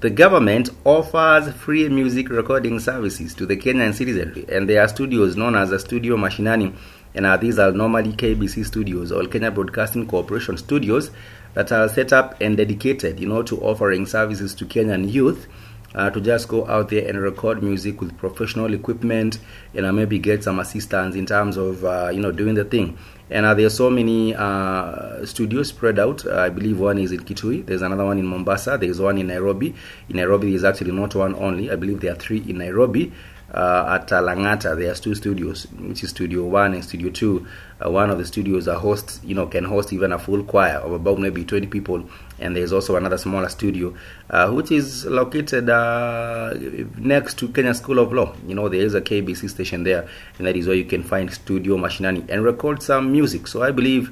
the 0.00 0.10
government 0.10 0.70
offers 0.84 1.52
free 1.52 1.88
music 1.88 2.30
recording 2.30 2.80
services 2.80 3.34
to 3.34 3.44
the 3.44 3.56
Kenyan 3.56 3.92
citizenry, 3.92 4.46
and 4.48 4.68
there 4.68 4.82
are 4.82 4.88
studios 4.88 5.36
known 5.36 5.54
as 5.54 5.68
the 5.70 5.78
Studio 5.78 6.16
Mashinani. 6.16 6.74
And 7.14 7.26
uh, 7.26 7.36
these 7.36 7.58
are 7.58 7.72
normally 7.72 8.12
KBC 8.12 8.64
studios 8.64 9.12
or 9.12 9.26
Kenya 9.26 9.50
Broadcasting 9.50 10.06
Corporation 10.06 10.56
studios 10.56 11.10
that 11.54 11.72
are 11.72 11.88
set 11.88 12.12
up 12.12 12.40
and 12.40 12.56
dedicated, 12.56 13.20
you 13.20 13.28
know, 13.28 13.42
to 13.42 13.60
offering 13.60 14.06
services 14.06 14.54
to 14.54 14.64
Kenyan 14.64 15.10
youth 15.10 15.46
uh, 15.94 16.10
to 16.10 16.20
just 16.20 16.48
go 16.48 16.66
out 16.66 16.88
there 16.88 17.06
and 17.06 17.20
record 17.20 17.62
music 17.62 18.00
with 18.00 18.16
professional 18.18 18.72
equipment 18.74 19.38
and 19.74 19.86
uh, 19.86 19.92
maybe 19.92 20.18
get 20.18 20.42
some 20.42 20.58
assistance 20.58 21.14
in 21.14 21.26
terms 21.26 21.56
of 21.56 21.84
uh, 21.84 22.10
you 22.12 22.20
know 22.20 22.32
doing 22.32 22.54
the 22.54 22.64
thing. 22.64 22.96
And 23.30 23.46
uh, 23.46 23.54
there 23.54 23.66
are 23.66 23.70
so 23.70 23.88
many 23.88 24.34
uh, 24.34 25.24
studios 25.24 25.68
spread 25.68 25.98
out. 25.98 26.26
I 26.26 26.50
believe 26.50 26.78
one 26.78 26.98
is 26.98 27.12
in 27.12 27.20
Kitui. 27.20 27.64
There's 27.64 27.80
another 27.80 28.04
one 28.04 28.18
in 28.18 28.26
Mombasa. 28.26 28.76
There's 28.78 29.00
one 29.00 29.16
in 29.16 29.28
Nairobi. 29.28 29.74
In 30.10 30.16
Nairobi, 30.16 30.50
there's 30.50 30.64
actually 30.64 30.92
not 30.92 31.14
one 31.14 31.34
only. 31.36 31.70
I 31.70 31.76
believe 31.76 32.00
there 32.00 32.12
are 32.12 32.16
three 32.16 32.44
in 32.46 32.58
Nairobi 32.58 33.10
uh, 33.52 33.98
at 34.00 34.12
uh, 34.12 34.20
Langata. 34.20 34.76
There's 34.76 35.00
two 35.00 35.14
studios, 35.14 35.66
which 35.78 36.02
is 36.02 36.10
Studio 36.10 36.44
One 36.44 36.74
and 36.74 36.84
Studio 36.84 37.10
Two. 37.10 37.46
Uh, 37.84 37.90
one 37.90 38.10
of 38.10 38.18
the 38.18 38.24
studios 38.24 38.68
uh, 38.68 38.78
hosts, 38.78 39.20
you 39.24 39.34
know, 39.34 39.46
can 39.46 39.64
host 39.64 39.92
even 39.92 40.12
a 40.12 40.18
full 40.18 40.42
choir 40.44 40.76
of 40.76 40.92
about 40.92 41.18
maybe 41.18 41.44
20 41.44 41.66
people. 41.66 42.04
And 42.38 42.54
there's 42.54 42.72
also 42.72 42.96
another 42.96 43.18
smaller 43.18 43.48
studio, 43.48 43.94
uh, 44.30 44.50
which 44.50 44.70
is 44.70 45.04
located 45.06 45.70
uh, 45.70 46.54
next 46.98 47.38
to 47.38 47.48
Kenya 47.48 47.74
School 47.74 47.98
of 47.98 48.12
Law. 48.12 48.34
You 48.46 48.54
know, 48.54 48.68
there 48.68 48.80
is 48.80 48.94
a 48.94 49.00
KBC 49.00 49.50
station 49.50 49.84
there, 49.84 50.08
and 50.38 50.46
that 50.46 50.56
is 50.56 50.66
where 50.66 50.76
you 50.76 50.84
can 50.84 51.02
find 51.02 51.32
Studio 51.32 51.76
Mashinani 51.76 52.28
and 52.28 52.44
record 52.44 52.82
some 52.82 53.10
music. 53.10 53.46
So 53.46 53.62
I 53.62 53.70
believe 53.70 54.08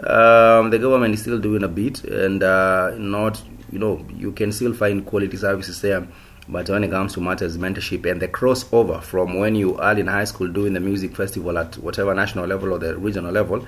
um, 0.00 0.70
the 0.70 0.78
government 0.78 1.14
is 1.14 1.22
still 1.22 1.38
doing 1.38 1.62
a 1.62 1.68
bit, 1.68 2.04
and 2.04 2.42
uh, 2.42 2.92
not, 2.96 3.40
you 3.70 3.78
know, 3.78 4.04
you 4.16 4.32
can 4.32 4.52
still 4.52 4.74
find 4.74 5.04
quality 5.06 5.36
services 5.36 5.80
there 5.80 6.06
but 6.48 6.68
when 6.70 6.82
it 6.82 6.90
comes 6.90 7.12
to 7.14 7.20
matters 7.20 7.58
mentorship 7.58 8.10
and 8.10 8.22
the 8.22 8.28
crossover 8.28 9.02
from 9.02 9.38
when 9.38 9.54
you 9.54 9.76
are 9.76 9.98
in 9.98 10.06
high 10.06 10.24
school 10.24 10.48
doing 10.48 10.72
the 10.72 10.80
music 10.80 11.14
festival 11.14 11.58
at 11.58 11.76
whatever 11.76 12.14
national 12.14 12.46
level 12.46 12.72
or 12.72 12.78
the 12.78 12.96
regional 12.96 13.30
level, 13.32 13.66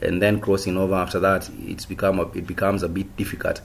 and 0.00 0.22
then 0.22 0.40
crossing 0.40 0.76
over 0.76 0.94
after 0.94 1.20
that, 1.20 1.48
it's 1.60 1.84
become 1.84 2.18
a, 2.18 2.22
it 2.32 2.46
becomes 2.46 2.82
a 2.82 2.88
bit 2.88 3.14
difficult. 3.16 3.60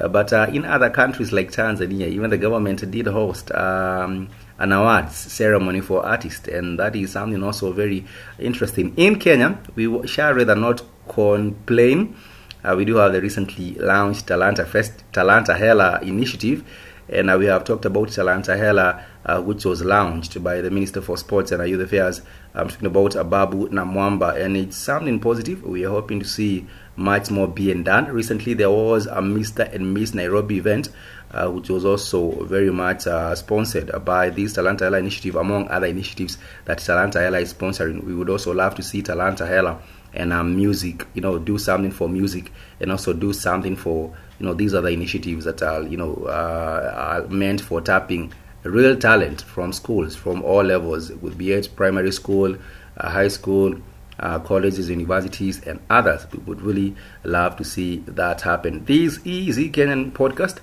Uh, 0.00 0.08
but 0.08 0.32
uh, 0.32 0.46
in 0.52 0.64
other 0.64 0.90
countries 0.90 1.32
like 1.32 1.50
Tanzania, 1.50 2.08
even 2.08 2.30
the 2.30 2.38
government 2.38 2.88
did 2.90 3.06
host 3.06 3.52
um, 3.52 4.28
an 4.58 4.72
awards 4.72 5.14
ceremony 5.14 5.80
for 5.80 6.04
artists, 6.04 6.48
and 6.48 6.78
that 6.78 6.96
is 6.96 7.12
something 7.12 7.42
also 7.42 7.72
very 7.72 8.04
interesting. 8.38 8.92
In 8.96 9.18
Kenya, 9.18 9.58
we 9.76 10.06
shall 10.06 10.34
rather 10.34 10.56
not 10.56 10.82
complain. 11.08 12.16
Uh, 12.64 12.74
we 12.76 12.84
do 12.84 12.96
have 12.96 13.12
the 13.12 13.20
recently 13.20 13.74
launched 13.74 14.26
Talanta 14.26 14.66
Fest, 14.66 15.04
Talanta 15.12 15.56
Hela 15.56 16.00
initiative 16.02 16.64
and 17.08 17.30
uh, 17.30 17.36
we 17.38 17.46
have 17.46 17.64
talked 17.64 17.84
about 17.84 18.08
Talanta 18.08 18.56
Hela, 18.56 19.04
uh, 19.24 19.40
which 19.40 19.64
was 19.64 19.82
launched 19.82 20.42
by 20.42 20.60
the 20.60 20.70
Minister 20.70 21.00
for 21.00 21.16
Sports 21.16 21.52
and 21.52 21.66
Youth 21.68 21.80
Affairs. 21.80 22.20
I'm 22.54 22.68
talking 22.68 22.86
about 22.86 23.12
Ababu 23.12 23.68
Namwamba, 23.68 24.42
and 24.42 24.56
it's 24.56 24.76
something 24.76 25.18
positive. 25.20 25.62
We 25.62 25.86
are 25.86 25.90
hoping 25.90 26.20
to 26.20 26.26
see 26.26 26.66
much 26.96 27.30
more 27.30 27.48
being 27.48 27.82
done. 27.84 28.06
Recently, 28.06 28.54
there 28.54 28.70
was 28.70 29.06
a 29.06 29.20
Mr. 29.20 29.72
and 29.72 29.94
Miss 29.94 30.12
Nairobi 30.12 30.58
event, 30.58 30.90
uh, 31.30 31.48
which 31.48 31.70
was 31.70 31.84
also 31.84 32.44
very 32.44 32.70
much 32.70 33.06
uh, 33.06 33.34
sponsored 33.34 33.90
by 34.04 34.30
this 34.30 34.54
Talanta 34.54 34.80
Hela 34.80 34.98
initiative, 34.98 35.36
among 35.36 35.68
other 35.68 35.86
initiatives 35.86 36.38
that 36.66 36.78
Talanta 36.78 37.20
Hela 37.20 37.38
is 37.40 37.54
sponsoring. 37.54 38.04
We 38.04 38.14
would 38.14 38.28
also 38.28 38.52
love 38.52 38.74
to 38.74 38.82
see 38.82 39.02
Talanta 39.02 39.46
Hela 39.46 39.80
and 40.14 40.32
um, 40.32 40.56
music, 40.56 41.06
you 41.14 41.20
know, 41.20 41.38
do 41.38 41.58
something 41.58 41.90
for 41.90 42.08
music 42.08 42.52
and 42.80 42.90
also 42.90 43.12
do 43.12 43.32
something 43.32 43.76
for 43.76 44.14
you 44.38 44.46
know 44.46 44.54
these 44.54 44.74
are 44.74 44.80
the 44.80 44.88
initiatives 44.88 45.44
that 45.44 45.62
are 45.62 45.82
you 45.82 45.96
know 45.96 46.14
uh, 46.26 46.92
are 46.94 47.26
meant 47.28 47.60
for 47.60 47.80
tapping 47.80 48.32
real 48.64 48.96
talent 48.96 49.42
from 49.42 49.72
schools 49.72 50.14
from 50.16 50.42
all 50.42 50.62
levels 50.62 51.10
with 51.12 51.38
be 51.38 51.52
it 51.52 51.68
primary 51.76 52.12
school 52.12 52.56
uh, 52.96 53.08
high 53.08 53.28
school 53.28 53.74
uh, 54.20 54.38
colleges 54.40 54.90
universities 54.90 55.64
and 55.66 55.80
others. 55.90 56.26
We 56.32 56.38
would 56.40 56.60
really 56.60 56.96
love 57.24 57.56
to 57.56 57.64
see 57.64 57.98
that 58.06 58.40
happen. 58.40 58.84
This 58.84 59.18
is 59.24 59.58
kenyan 59.58 60.12
podcast 60.12 60.58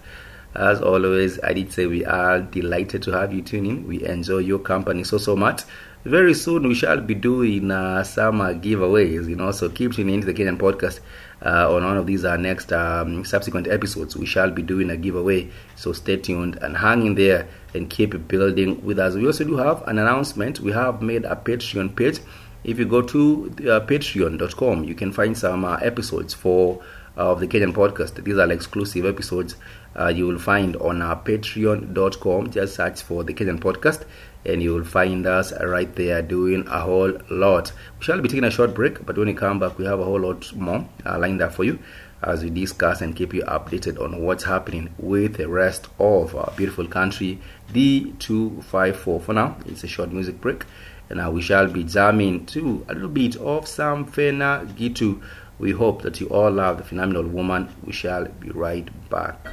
as 0.55 0.81
always 0.81 1.39
i 1.43 1.53
did 1.53 1.71
say 1.71 1.85
we 1.85 2.05
are 2.05 2.41
delighted 2.41 3.01
to 3.01 3.11
have 3.11 3.33
you 3.33 3.41
tune 3.41 3.65
in 3.65 3.87
we 3.87 4.05
enjoy 4.05 4.37
your 4.37 4.59
company 4.59 5.03
so 5.03 5.17
so 5.17 5.35
much 5.35 5.63
very 6.03 6.33
soon 6.33 6.67
we 6.67 6.75
shall 6.75 7.01
be 7.01 7.15
doing 7.15 7.71
uh, 7.71 8.03
some 8.03 8.39
uh, 8.41 8.49
giveaways 8.49 9.27
you 9.27 9.35
know 9.35 9.51
so 9.51 9.69
keep 9.69 9.93
tuning 9.93 10.15
into 10.15 10.25
the 10.25 10.33
kenyan 10.33 10.57
podcast 10.57 10.99
uh, 11.45 11.73
on 11.73 11.83
one 11.83 11.97
of 11.97 12.07
these 12.07 12.25
uh, 12.25 12.37
next 12.37 12.71
um, 12.73 13.23
subsequent 13.23 13.67
episodes, 13.67 14.15
we 14.15 14.25
shall 14.25 14.49
be 14.49 14.61
doing 14.61 14.89
a 14.89 14.97
giveaway. 14.97 15.49
So 15.75 15.93
stay 15.93 16.17
tuned 16.17 16.57
and 16.61 16.75
hang 16.75 17.05
in 17.05 17.15
there 17.15 17.47
and 17.73 17.89
keep 17.89 18.27
building 18.27 18.83
with 18.83 18.99
us. 18.99 19.15
We 19.15 19.25
also 19.25 19.43
do 19.43 19.55
have 19.57 19.87
an 19.87 19.99
announcement. 19.99 20.59
We 20.59 20.71
have 20.71 21.01
made 21.01 21.25
a 21.25 21.35
Patreon 21.35 21.95
page. 21.95 22.19
If 22.63 22.79
you 22.79 22.85
go 22.85 23.01
to 23.03 23.45
uh, 23.59 23.85
patreon.com, 23.85 24.85
you 24.85 24.95
can 24.95 25.11
find 25.11 25.37
some 25.37 25.65
uh, 25.65 25.75
episodes 25.77 26.33
for 26.33 26.81
uh, 27.17 27.31
of 27.31 27.39
the 27.39 27.47
Kenyan 27.47 27.73
podcast. 27.73 28.23
These 28.23 28.37
are 28.37 28.51
exclusive 28.51 29.05
episodes 29.05 29.55
uh, 29.97 30.07
you 30.07 30.27
will 30.27 30.39
find 30.39 30.75
on 30.77 31.01
our 31.01 31.15
patreon.com. 31.15 32.51
Just 32.51 32.75
search 32.75 33.01
for 33.01 33.23
the 33.23 33.33
Kenyan 33.33 33.59
podcast 33.59 34.05
and 34.45 34.61
you 34.61 34.73
will 34.73 34.83
find 34.83 35.25
us 35.25 35.51
right 35.61 35.95
there 35.95 36.21
doing 36.21 36.67
a 36.67 36.79
whole 36.79 37.13
lot. 37.29 37.71
We 37.99 38.05
shall 38.05 38.21
be 38.21 38.29
taking 38.29 38.43
a 38.43 38.51
short 38.51 38.73
break, 38.73 39.05
but 39.05 39.17
when 39.17 39.27
we 39.27 39.33
come 39.33 39.59
back, 39.59 39.77
we 39.77 39.85
have 39.85 39.99
a 39.99 40.03
whole 40.05 40.19
lot 40.19 40.53
more 40.55 40.87
uh, 41.05 41.17
lined 41.17 41.41
up 41.41 41.53
for 41.53 41.63
you 41.63 41.79
as 42.21 42.43
we 42.43 42.49
discuss 42.49 43.01
and 43.01 43.15
keep 43.15 43.33
you 43.33 43.43
updated 43.43 44.01
on 44.01 44.21
what's 44.21 44.43
happening 44.43 44.93
with 44.97 45.35
the 45.35 45.47
rest 45.47 45.87
of 45.99 46.35
our 46.35 46.51
beautiful 46.55 46.87
country, 46.87 47.39
D254. 47.73 49.21
For 49.21 49.33
now, 49.33 49.57
it's 49.65 49.83
a 49.83 49.87
short 49.87 50.11
music 50.11 50.41
break, 50.41 50.63
and 51.09 51.17
now 51.17 51.31
we 51.31 51.41
shall 51.41 51.67
be 51.67 51.83
jamming 51.83 52.45
to 52.47 52.85
a 52.87 52.93
little 52.93 53.09
bit 53.09 53.35
of 53.37 53.67
some 53.67 54.05
Fena 54.05 54.65
Gitu. 54.75 55.21
We 55.57 55.71
hope 55.71 56.01
that 56.01 56.19
you 56.19 56.27
all 56.27 56.51
love 56.51 56.77
the 56.77 56.83
phenomenal 56.83 57.23
woman. 57.23 57.69
We 57.85 57.93
shall 57.93 58.25
be 58.25 58.49
right 58.49 58.89
back. 59.09 59.47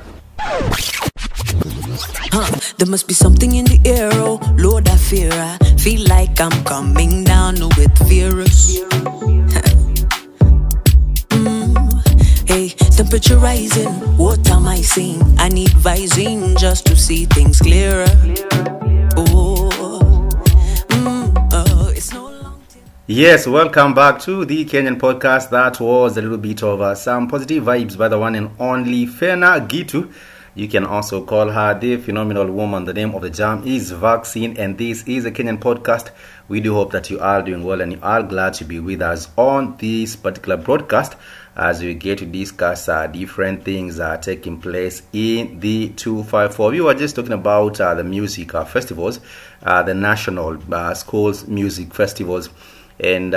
Huh, 2.34 2.60
there 2.76 2.86
must 2.86 3.08
be 3.08 3.14
something 3.14 3.54
in 3.54 3.64
the 3.64 3.80
air, 3.86 4.10
oh 4.12 4.38
Lord, 4.58 4.86
I 4.86 4.96
fear. 4.98 5.32
I 5.32 5.56
feel 5.78 6.06
like 6.08 6.38
I'm 6.42 6.62
coming 6.64 7.24
down 7.24 7.54
with 7.78 7.96
virus. 8.00 8.80
mm, 11.30 12.46
hey, 12.46 12.68
temperature 12.68 13.38
rising, 13.38 13.88
what 14.18 14.46
am 14.50 14.68
I 14.68 14.82
seeing? 14.82 15.22
I 15.38 15.48
need 15.48 15.70
visine 15.70 16.58
just 16.58 16.84
to 16.86 16.96
see 16.96 17.24
things 17.24 17.58
clearer. 17.58 18.04
Oh, 19.16 20.28
mm, 20.90 21.48
oh, 21.52 21.92
Yes, 23.06 23.46
welcome 23.46 23.94
back 23.94 24.20
to 24.20 24.44
the 24.44 24.66
Kenyan 24.66 24.98
podcast. 24.98 25.48
That 25.48 25.80
was 25.80 26.18
a 26.18 26.22
little 26.22 26.36
bit 26.36 26.62
of 26.62 26.82
uh, 26.82 26.94
some 26.94 27.26
positive 27.26 27.64
vibes 27.64 27.96
by 27.96 28.08
the 28.08 28.18
one 28.18 28.34
and 28.34 28.50
only 28.60 29.06
Fena 29.06 29.66
Gitu. 29.66 30.12
You 30.54 30.68
can 30.68 30.84
also 30.84 31.24
call 31.24 31.48
her 31.48 31.78
the 31.78 31.96
phenomenal 31.96 32.50
woman. 32.52 32.84
The 32.84 32.92
name 32.92 33.14
of 33.14 33.22
the 33.22 33.30
jam 33.30 33.66
is 33.66 33.90
Vaccine, 33.90 34.58
and 34.58 34.76
this 34.76 35.02
is 35.04 35.24
a 35.24 35.30
Kenyan 35.30 35.58
podcast. 35.58 36.10
We 36.46 36.60
do 36.60 36.74
hope 36.74 36.92
that 36.92 37.08
you 37.08 37.20
are 37.20 37.40
doing 37.40 37.64
well 37.64 37.80
and 37.80 37.92
you 37.92 37.98
are 38.02 38.22
glad 38.22 38.52
to 38.54 38.64
be 38.66 38.78
with 38.78 39.00
us 39.00 39.28
on 39.38 39.78
this 39.78 40.14
particular 40.14 40.58
broadcast 40.58 41.16
as 41.56 41.80
we 41.80 41.94
get 41.94 42.18
to 42.18 42.26
discuss 42.26 42.86
uh, 42.90 43.06
different 43.06 43.64
things 43.64 43.98
uh, 43.98 44.18
taking 44.18 44.60
place 44.60 45.00
in 45.14 45.58
the 45.60 45.88
254. 45.88 46.70
We 46.70 46.82
were 46.82 46.92
just 46.92 47.16
talking 47.16 47.32
about 47.32 47.80
uh, 47.80 47.94
the 47.94 48.04
music 48.04 48.54
uh, 48.54 48.66
festivals, 48.66 49.20
uh, 49.62 49.82
the 49.82 49.94
national 49.94 50.58
uh, 50.70 50.92
schools 50.92 51.46
music 51.46 51.94
festivals 51.94 52.50
and 53.00 53.32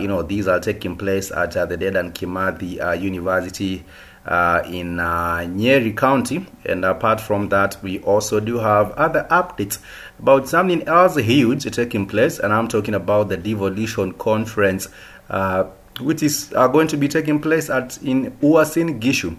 you 0.00 0.08
know 0.08 0.22
these 0.26 0.48
are 0.48 0.58
taking 0.58 0.96
place 0.96 1.30
at 1.30 1.52
the 1.52 1.76
Dedan 1.76 2.14
Kimathi 2.14 3.00
University 3.00 3.84
uh, 4.26 4.62
in 4.66 5.00
uh, 5.00 5.38
Nyeri 5.38 5.96
County. 5.96 6.46
And 6.64 6.84
apart 6.84 7.20
from 7.20 7.48
that, 7.48 7.76
we 7.82 8.00
also 8.00 8.40
do 8.40 8.58
have 8.58 8.92
other 8.92 9.26
updates 9.30 9.78
about 10.18 10.48
something 10.48 10.86
else 10.86 11.16
huge 11.16 11.64
taking 11.74 12.06
place, 12.06 12.38
and 12.38 12.52
I'm 12.52 12.68
talking 12.68 12.94
about 12.94 13.28
the 13.28 13.36
Devolution 13.36 14.12
Conference, 14.12 14.88
uh, 15.28 15.64
which 16.00 16.22
is 16.22 16.52
uh, 16.54 16.68
going 16.68 16.88
to 16.88 16.96
be 16.96 17.08
taking 17.08 17.40
place 17.40 17.68
at 17.68 18.00
in 18.02 18.30
Uasin 18.42 19.00
Gishu. 19.00 19.36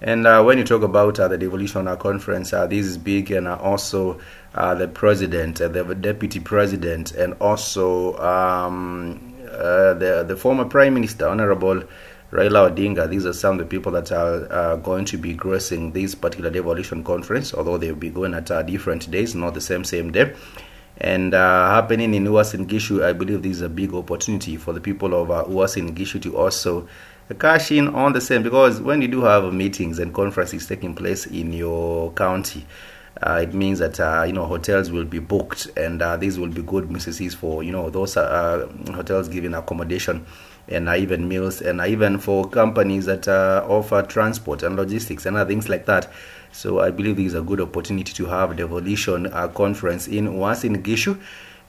And 0.00 0.26
uh, 0.26 0.42
when 0.42 0.58
you 0.58 0.64
talk 0.64 0.82
about 0.82 1.20
uh, 1.20 1.28
the 1.28 1.38
devolution 1.38 1.86
uh, 1.86 1.94
conference, 1.94 2.50
this 2.50 2.86
is 2.86 2.98
big, 2.98 3.30
and 3.30 3.46
also 3.46 4.18
the 4.52 4.90
president, 4.92 5.58
the 5.58 5.96
deputy 6.00 6.40
president, 6.40 7.12
and 7.12 7.34
also 7.34 8.16
um, 8.18 9.32
the 9.44 10.24
the 10.26 10.36
former 10.36 10.64
prime 10.64 10.94
minister, 10.94 11.28
Honorable 11.28 11.84
Raila 12.32 12.70
Odinga. 12.70 13.10
These 13.10 13.26
are 13.26 13.34
some 13.34 13.52
of 13.52 13.58
the 13.58 13.64
people 13.66 13.92
that 13.92 14.10
are 14.10 14.50
uh, 14.50 14.76
going 14.76 15.04
to 15.04 15.18
be 15.18 15.34
gracing 15.34 15.92
this 15.92 16.14
particular 16.14 16.48
devolution 16.48 17.04
conference, 17.04 17.52
although 17.52 17.76
they'll 17.76 17.94
be 17.94 18.08
going 18.08 18.32
at 18.32 18.50
uh, 18.50 18.62
different 18.62 19.10
days, 19.10 19.34
not 19.34 19.52
the 19.52 19.60
same 19.60 19.84
same 19.84 20.10
day. 20.10 20.34
And 20.96 21.34
uh, 21.34 21.68
happening 21.70 22.14
in 22.14 22.24
Uasin 22.24 22.66
Gishu, 22.66 23.04
I 23.04 23.12
believe 23.12 23.42
this 23.42 23.56
is 23.56 23.60
a 23.60 23.68
big 23.68 23.92
opportunity 23.92 24.56
for 24.56 24.72
the 24.72 24.80
people 24.80 25.12
of 25.20 25.30
uh, 25.30 25.44
Uasin 25.44 25.94
Gishu 25.94 26.22
to 26.22 26.34
also 26.38 26.88
cash 27.38 27.70
in 27.70 27.88
on 27.88 28.14
the 28.14 28.20
same 28.20 28.42
because 28.42 28.80
when 28.80 29.02
you 29.02 29.08
do 29.08 29.20
have 29.22 29.52
meetings 29.52 29.98
and 29.98 30.14
conferences 30.14 30.66
taking 30.66 30.94
place 30.94 31.26
in 31.26 31.52
your 31.52 32.12
county, 32.12 32.64
uh, 33.22 33.40
it 33.42 33.52
means 33.52 33.78
that 33.78 34.00
uh, 34.00 34.24
you 34.26 34.32
know 34.32 34.46
hotels 34.46 34.90
will 34.90 35.04
be 35.04 35.18
booked, 35.18 35.68
and 35.76 36.00
uh, 36.00 36.16
these 36.16 36.38
will 36.38 36.48
be 36.48 36.62
good 36.62 36.90
businesses 36.90 37.34
for 37.34 37.62
you 37.62 37.72
know 37.72 37.90
those 37.90 38.16
uh, 38.16 38.66
hotels 38.94 39.28
giving 39.28 39.52
accommodation 39.52 40.24
and 40.72 40.88
even 40.88 41.28
meals, 41.28 41.60
and 41.60 41.80
even 41.80 42.18
for 42.18 42.48
companies 42.48 43.06
that 43.06 43.28
uh, 43.28 43.64
offer 43.68 44.02
transport 44.02 44.62
and 44.62 44.76
logistics 44.76 45.26
and 45.26 45.36
other 45.36 45.48
things 45.48 45.68
like 45.68 45.86
that. 45.86 46.10
So 46.52 46.80
I 46.80 46.90
believe 46.90 47.16
this 47.16 47.26
is 47.28 47.34
a 47.34 47.40
good 47.42 47.60
opportunity 47.60 48.12
to 48.12 48.26
have 48.26 48.56
Devolution 48.56 49.26
uh, 49.32 49.48
conference 49.48 50.06
in 50.06 50.28
Uasin 50.28 50.82
Gishu. 50.82 51.18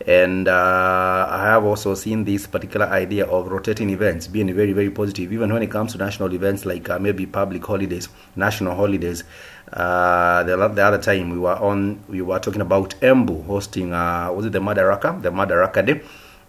And 0.06 0.50
uh, 0.50 1.28
I 1.30 1.44
have 1.46 1.64
also 1.64 1.94
seen 1.94 2.26
this 2.26 2.46
particular 2.46 2.88
idea 2.88 3.26
of 3.26 3.48
rotating 3.48 3.90
events 3.90 4.28
being 4.28 4.54
very, 4.54 4.74
very 4.74 4.90
positive, 4.90 5.32
even 5.32 5.54
when 5.54 5.64
it 5.64 5.72
comes 5.72 5.94
to 5.94 5.98
national 5.98 6.34
events 6.34 6.66
like 6.66 6.90
uh, 6.90 7.00
maybe 7.00 7.26
public 7.26 7.66
holidays, 7.66 8.10
national 8.36 8.76
holidays. 8.76 9.24
Uh, 9.72 10.44
the, 10.44 10.58
the, 10.68 10.84
other 10.84 10.98
time 10.98 11.30
we 11.30 11.40
were 11.40 11.56
on, 11.56 12.04
we 12.10 12.22
were 12.22 12.40
talking 12.40 12.62
about 12.62 12.96
Embu 13.02 13.46
hosting, 13.46 13.94
uh, 13.94 14.30
was 14.32 14.46
it 14.46 14.52
the 14.52 14.60
Madaraka, 14.60 15.22
the 15.22 15.32
Madaraka 15.32 15.86
Day? 15.86 16.02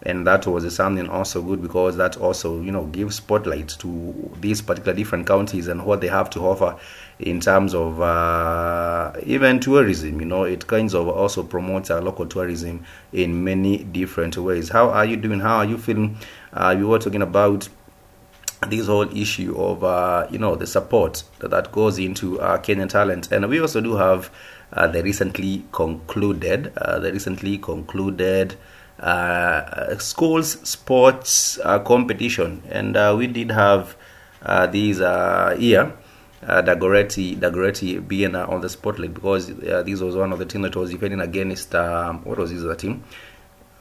And 0.05 0.27
that 0.27 0.47
was 0.47 0.75
something 0.75 1.09
also 1.09 1.41
good 1.41 1.63
because 1.63 1.97
that 1.97 2.17
also 2.17 2.61
you 2.61 2.71
know 2.71 2.85
gives 2.87 3.17
spotlight 3.17 3.69
to 3.69 4.31
these 4.41 4.61
particular 4.61 4.95
different 4.95 5.27
counties 5.27 5.67
and 5.69 5.85
what 5.85 6.01
they 6.01 6.09
have 6.09 6.29
to 6.31 6.41
offer 6.41 6.77
in 7.19 7.41
terms 7.41 7.75
of 7.75 8.01
uh, 8.01 9.13
even 9.25 9.61
tourism 9.61 10.21
you 10.21 10.27
know. 10.27 10.45
It 10.45 10.67
kinds 10.67 10.95
of 10.95 11.09
also 11.09 11.43
promotes 11.43 11.91
our 11.91 12.01
local 12.01 12.27
tourism 12.27 12.85
in 13.13 13.45
many 13.45 13.79
different 13.79 14.37
ways. 14.37 14.69
How 14.69 14.91
are 14.91 15.05
you 15.05 15.17
doing? 15.17 15.41
How 15.41 15.57
are 15.59 15.65
you 15.65 15.79
feeling? 15.79 16.17
Uh, 16.53 16.75
we 16.77 16.85
were 16.85 16.99
talking 16.99 17.23
about 17.23 17.69
this 18.69 18.87
whole 18.87 19.09
issue 19.17 19.55
of 19.59 19.85
uh, 19.85 20.27
you 20.31 20.39
know 20.39 20.55
the 20.55 20.67
support 20.67 21.23
that, 21.41 21.73
goes 21.73 21.99
into 21.99 22.41
uh, 22.41 22.59
Kenyan 22.59 22.89
talent, 22.89 23.33
and 23.33 23.49
we 23.49 23.61
also 23.61 23.81
do 23.81 23.97
have 23.97 24.31
uh, 24.73 24.87
the 24.87 25.03
recently 25.03 25.65
concluded 25.73 26.73
uh, 26.77 26.99
the 26.99 27.13
recently 27.13 27.59
concluded 27.59 28.57
schools 29.99 30.59
sports 30.69 31.59
uh, 31.63 31.79
competition, 31.81 32.63
and 32.71 32.97
uh, 32.97 33.15
we 33.17 33.27
did 33.27 33.51
have 33.51 33.97
uh, 34.45 34.67
these 34.67 35.01
uh, 35.01 35.57
year. 35.59 35.93
Uh, 36.47 36.61
Dagoretti, 36.61 37.39
Dagoretti 37.39 38.07
being 38.07 38.35
uh, 38.35 38.47
on 38.47 38.61
the 38.61 38.69
spotlight 38.69 39.15
because 39.15 39.51
uh, 39.51 39.83
this 39.83 40.01
was 40.01 40.15
one 40.15 40.31
of 40.31 40.39
the 40.39 40.45
team 40.45 40.61
that 40.61 40.77
was 40.77 40.91
defending 40.91 41.21
against 41.21 41.75
um, 41.75 42.23
what 42.25 42.37
was 42.37 42.51
this 42.51 42.63
other 42.63 42.75
team? 42.75 43.03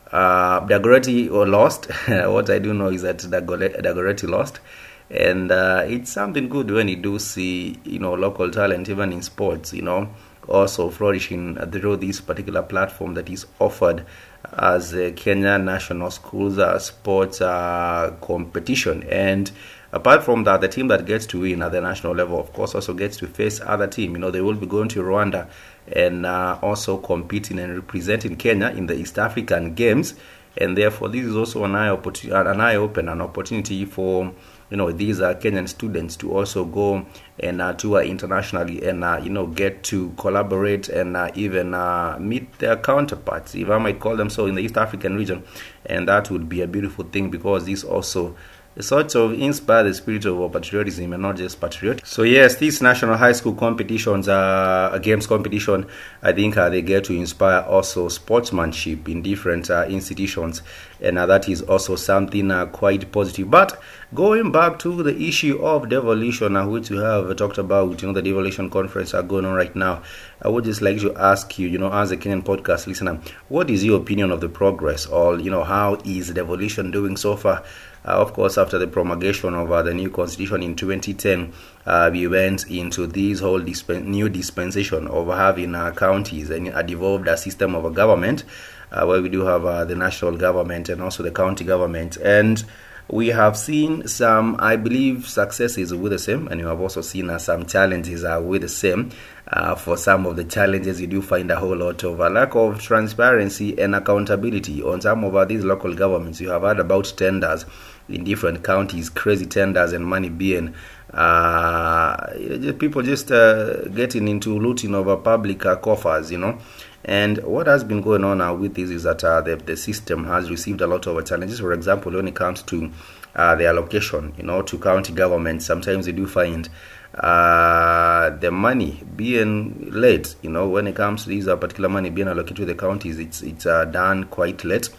Uh, 0.09 0.65
Dagoretti 0.65 1.29
lost. 1.29 1.87
what 2.07 2.49
I 2.49 2.59
do 2.59 2.73
know 2.73 2.87
is 2.87 3.01
that 3.01 3.17
Dagoretti 3.17 4.29
lost, 4.29 4.61
and 5.09 5.51
uh, 5.51 5.83
it's 5.85 6.11
something 6.13 6.47
good 6.47 6.71
when 6.71 6.87
you 6.87 6.95
do 6.95 7.19
see 7.19 7.79
you 7.83 7.99
know 7.99 8.13
local 8.13 8.49
talent 8.49 8.87
even 8.87 9.11
in 9.11 9.21
sports. 9.21 9.73
You 9.73 9.81
know, 9.81 10.09
also 10.47 10.89
flourishing 10.89 11.55
through 11.69 11.97
this 11.97 12.21
particular 12.21 12.63
platform 12.63 13.15
that 13.15 13.29
is 13.29 13.45
offered 13.59 14.05
as 14.51 14.93
a 14.93 15.11
Kenya 15.11 15.57
National 15.57 16.11
Schools 16.11 16.57
uh, 16.57 16.77
Sports 16.79 17.41
uh, 17.41 18.13
Competition. 18.21 19.03
And 19.03 19.51
apart 19.91 20.23
from 20.23 20.43
that, 20.43 20.61
the 20.61 20.67
team 20.67 20.87
that 20.89 21.05
gets 21.05 21.25
to 21.27 21.41
win 21.41 21.61
at 21.61 21.71
the 21.71 21.81
national 21.81 22.13
level, 22.13 22.39
of 22.39 22.51
course, 22.53 22.75
also 22.75 22.93
gets 22.93 23.17
to 23.17 23.27
face 23.27 23.61
other 23.61 23.87
team. 23.87 24.13
You 24.13 24.19
know, 24.19 24.31
they 24.31 24.41
will 24.41 24.55
be 24.55 24.65
going 24.67 24.89
to 24.89 25.01
Rwanda 25.01 25.47
and 25.87 26.25
uh, 26.25 26.59
also 26.61 26.97
competing 26.97 27.59
and 27.59 27.75
representing 27.75 28.35
Kenya 28.35 28.69
in 28.69 28.87
the 28.87 28.95
East 28.95 29.17
African 29.17 29.75
Games. 29.75 30.15
And 30.57 30.77
therefore, 30.77 31.09
this 31.09 31.25
is 31.25 31.35
also 31.35 31.63
an 31.63 31.75
eye, 31.75 31.89
an 31.89 32.61
eye 32.61 32.75
open, 32.75 33.09
an 33.09 33.21
opportunity 33.21 33.85
for 33.85 34.33
you 34.69 34.77
know 34.77 34.91
these 34.91 35.21
are 35.21 35.35
Kenyan 35.35 35.67
students 35.67 36.15
to 36.17 36.33
also 36.33 36.65
go 36.65 37.05
and 37.39 37.61
uh, 37.61 37.73
tour 37.73 38.01
internationally 38.01 38.85
and 38.87 39.03
uh, 39.03 39.19
you 39.21 39.29
know 39.29 39.47
get 39.47 39.83
to 39.83 40.11
collaborate 40.17 40.89
and 40.89 41.17
uh, 41.17 41.31
even 41.35 41.73
uh, 41.73 42.17
meet 42.19 42.59
their 42.59 42.77
counterparts, 42.77 43.55
if 43.55 43.69
I 43.69 43.77
might 43.77 43.99
call 43.99 44.15
them 44.15 44.29
so, 44.29 44.45
in 44.45 44.55
the 44.55 44.61
East 44.61 44.77
African 44.77 45.15
region, 45.15 45.43
and 45.85 46.07
that 46.07 46.29
would 46.29 46.49
be 46.49 46.61
a 46.61 46.67
beautiful 46.67 47.05
thing 47.05 47.29
because 47.29 47.65
this 47.65 47.83
also 47.83 48.35
sort 48.79 49.13
of 49.15 49.39
inspire 49.39 49.83
the 49.83 49.93
spirit 49.93 50.25
of 50.25 50.51
patriotism 50.51 51.13
and 51.13 51.21
not 51.21 51.35
just 51.37 51.61
patriotic. 51.61 52.05
So 52.05 52.23
yes, 52.23 52.55
these 52.55 52.81
national 52.81 53.17
high 53.17 53.33
school 53.33 53.53
competitions, 53.53 54.27
uh, 54.27 54.97
games 55.01 55.27
competition, 55.27 55.85
I 56.23 56.31
think 56.33 56.57
uh, 56.57 56.69
they 56.69 56.81
get 56.81 57.03
to 57.05 57.13
inspire 57.13 57.61
also 57.61 58.09
sportsmanship 58.09 59.07
in 59.07 59.21
different 59.21 59.69
uh, 59.69 59.85
institutions, 59.87 60.63
and 61.01 61.19
uh, 61.19 61.25
that 61.27 61.47
is 61.49 61.61
also 61.61 61.95
something 61.95 62.49
uh, 62.49 62.65
quite 62.67 63.11
positive. 63.11 63.51
But 63.51 63.79
going 64.13 64.51
back 64.51 64.77
to 64.79 65.01
the 65.01 65.19
issue 65.19 65.57
of 65.63 65.89
devolution, 65.89 66.53
which 66.69 66.89
we 66.91 66.97
have 66.97 67.35
talked 67.35 67.57
about, 67.57 68.01
you 68.01 68.07
know, 68.07 68.13
the 68.13 68.21
devolution 68.21 68.69
conference 68.69 69.13
are 69.13 69.23
going 69.23 69.43
on 69.45 69.53
right 69.53 69.75
now. 69.75 70.03
I 70.41 70.49
would 70.49 70.65
just 70.65 70.81
like 70.81 70.99
to 70.99 71.15
ask 71.15 71.57
you, 71.57 71.67
you 71.67 71.79
know, 71.79 71.91
as 71.91 72.11
a 72.11 72.17
Kenyan 72.17 72.43
podcast 72.43 72.85
listener, 72.85 73.19
what 73.49 73.69
is 73.69 73.83
your 73.83 73.99
opinion 73.99 74.31
of 74.31 74.41
the 74.41 74.49
progress, 74.49 75.07
or 75.07 75.39
you 75.39 75.49
know, 75.49 75.63
how 75.63 75.97
is 76.05 76.29
devolution 76.31 76.91
doing 76.91 77.17
so 77.17 77.35
far? 77.35 77.63
Uh, 78.05 78.11
of 78.11 78.33
course, 78.33 78.57
after 78.57 78.77
the 78.77 78.85
promulgation 78.85 79.53
of 79.55 79.71
uh, 79.71 79.81
the 79.81 79.93
new 79.93 80.09
constitution 80.09 80.61
in 80.61 80.75
2010, 80.75 81.53
uh, 81.85 82.09
we 82.11 82.27
went 82.27 82.69
into 82.69 83.07
this 83.07 83.39
whole 83.39 83.61
disp- 83.61 83.89
new 83.89 84.29
dispensation 84.29 85.07
of 85.07 85.27
having 85.27 85.73
uh, 85.73 85.91
counties 85.91 86.49
and 86.49 86.67
a 86.67 86.83
devolved 86.83 87.27
uh, 87.27 87.35
system 87.35 87.73
of 87.73 87.85
a 87.85 87.91
government 87.91 88.43
uh, 88.91 89.05
where 89.05 89.21
we 89.21 89.29
do 89.29 89.41
have 89.41 89.87
the 89.87 89.95
national 89.95 90.35
government 90.37 90.89
and 90.89 91.01
also 91.01 91.23
the 91.23 91.31
county 91.31 91.63
government. 91.63 92.17
And 92.17 92.63
we 93.09 93.27
have 93.27 93.57
seen 93.57 94.07
some, 94.07 94.55
I 94.59 94.75
believe, 94.75 95.27
successes 95.27 95.93
with 95.93 96.11
the 96.11 96.19
same, 96.19 96.47
and 96.47 96.59
you 96.59 96.67
have 96.67 96.79
also 96.79 97.01
seen 97.01 97.29
uh, 97.29 97.37
some 97.37 97.65
challenges 97.65 98.23
uh, 98.23 98.41
with 98.43 98.61
the 98.61 98.69
same. 98.69 99.11
Uh, 99.47 99.75
for 99.75 99.97
some 99.97 100.25
of 100.25 100.35
the 100.35 100.43
challenges, 100.43 101.01
you 101.01 101.07
do 101.07 101.21
find 101.21 101.51
a 101.51 101.55
whole 101.57 101.75
lot 101.75 102.03
of 102.03 102.19
a 102.19 102.29
lack 102.29 102.55
of 102.55 102.81
transparency 102.81 103.79
and 103.79 103.93
accountability 103.93 104.81
on 104.81 105.01
some 105.01 105.23
of 105.23 105.47
these 105.47 105.63
local 105.63 105.93
governments. 105.93 106.39
You 106.39 106.49
have 106.49 106.61
heard 106.61 106.79
about 106.79 107.13
tenders 107.17 107.65
in 108.09 108.23
different 108.23 108.63
counties, 108.63 109.09
crazy 109.09 109.45
tenders 109.45 109.93
and 109.93 110.05
money 110.05 110.29
being 110.29 110.73
uh, 111.13 112.33
people 112.79 113.01
just 113.03 113.31
uh, 113.31 113.85
getting 113.89 114.27
into 114.27 114.57
looting 114.57 114.95
over 114.95 115.15
public 115.17 115.65
uh, 115.65 115.75
coffers, 115.75 116.31
you 116.31 116.37
know. 116.37 116.57
And 117.05 117.37
what 117.39 117.67
has 117.67 117.83
been 117.83 118.01
going 118.01 118.23
on 118.23 118.37
now 118.37 118.55
with 118.55 118.75
this 118.75 118.89
is 118.89 119.03
that 119.03 119.23
uh, 119.23 119.41
the, 119.41 119.57
the 119.57 119.75
system 119.75 120.25
has 120.25 120.49
received 120.49 120.81
a 120.81 120.87
lot 120.87 121.05
of 121.05 121.25
challenges. 121.25 121.59
For 121.59 121.73
example, 121.73 122.13
when 122.13 122.27
it 122.27 122.35
comes 122.35 122.63
to 122.63 122.91
uh, 123.35 123.55
the 123.55 123.67
allocation, 123.67 124.33
you 124.37 124.43
know, 124.43 124.61
to 124.61 124.77
county 124.77 125.13
governments, 125.13 125.65
sometimes 125.65 126.05
they 126.05 126.13
do 126.13 126.27
find 126.27 126.69
uh, 127.15 128.29
the 128.29 128.51
money 128.51 129.03
being 129.15 129.91
late. 129.91 130.35
You 130.41 130.49
know, 130.49 130.69
when 130.69 130.87
it 130.87 130.95
comes 130.95 131.23
to 131.23 131.29
these 131.29 131.45
particular 131.45 131.89
money 131.89 132.09
being 132.09 132.27
allocated 132.29 132.55
to 132.57 132.65
the 132.65 132.75
counties, 132.75 133.19
it's 133.19 133.41
it's 133.41 133.65
done 133.65 134.25
quite 134.25 134.63
late 134.63 134.89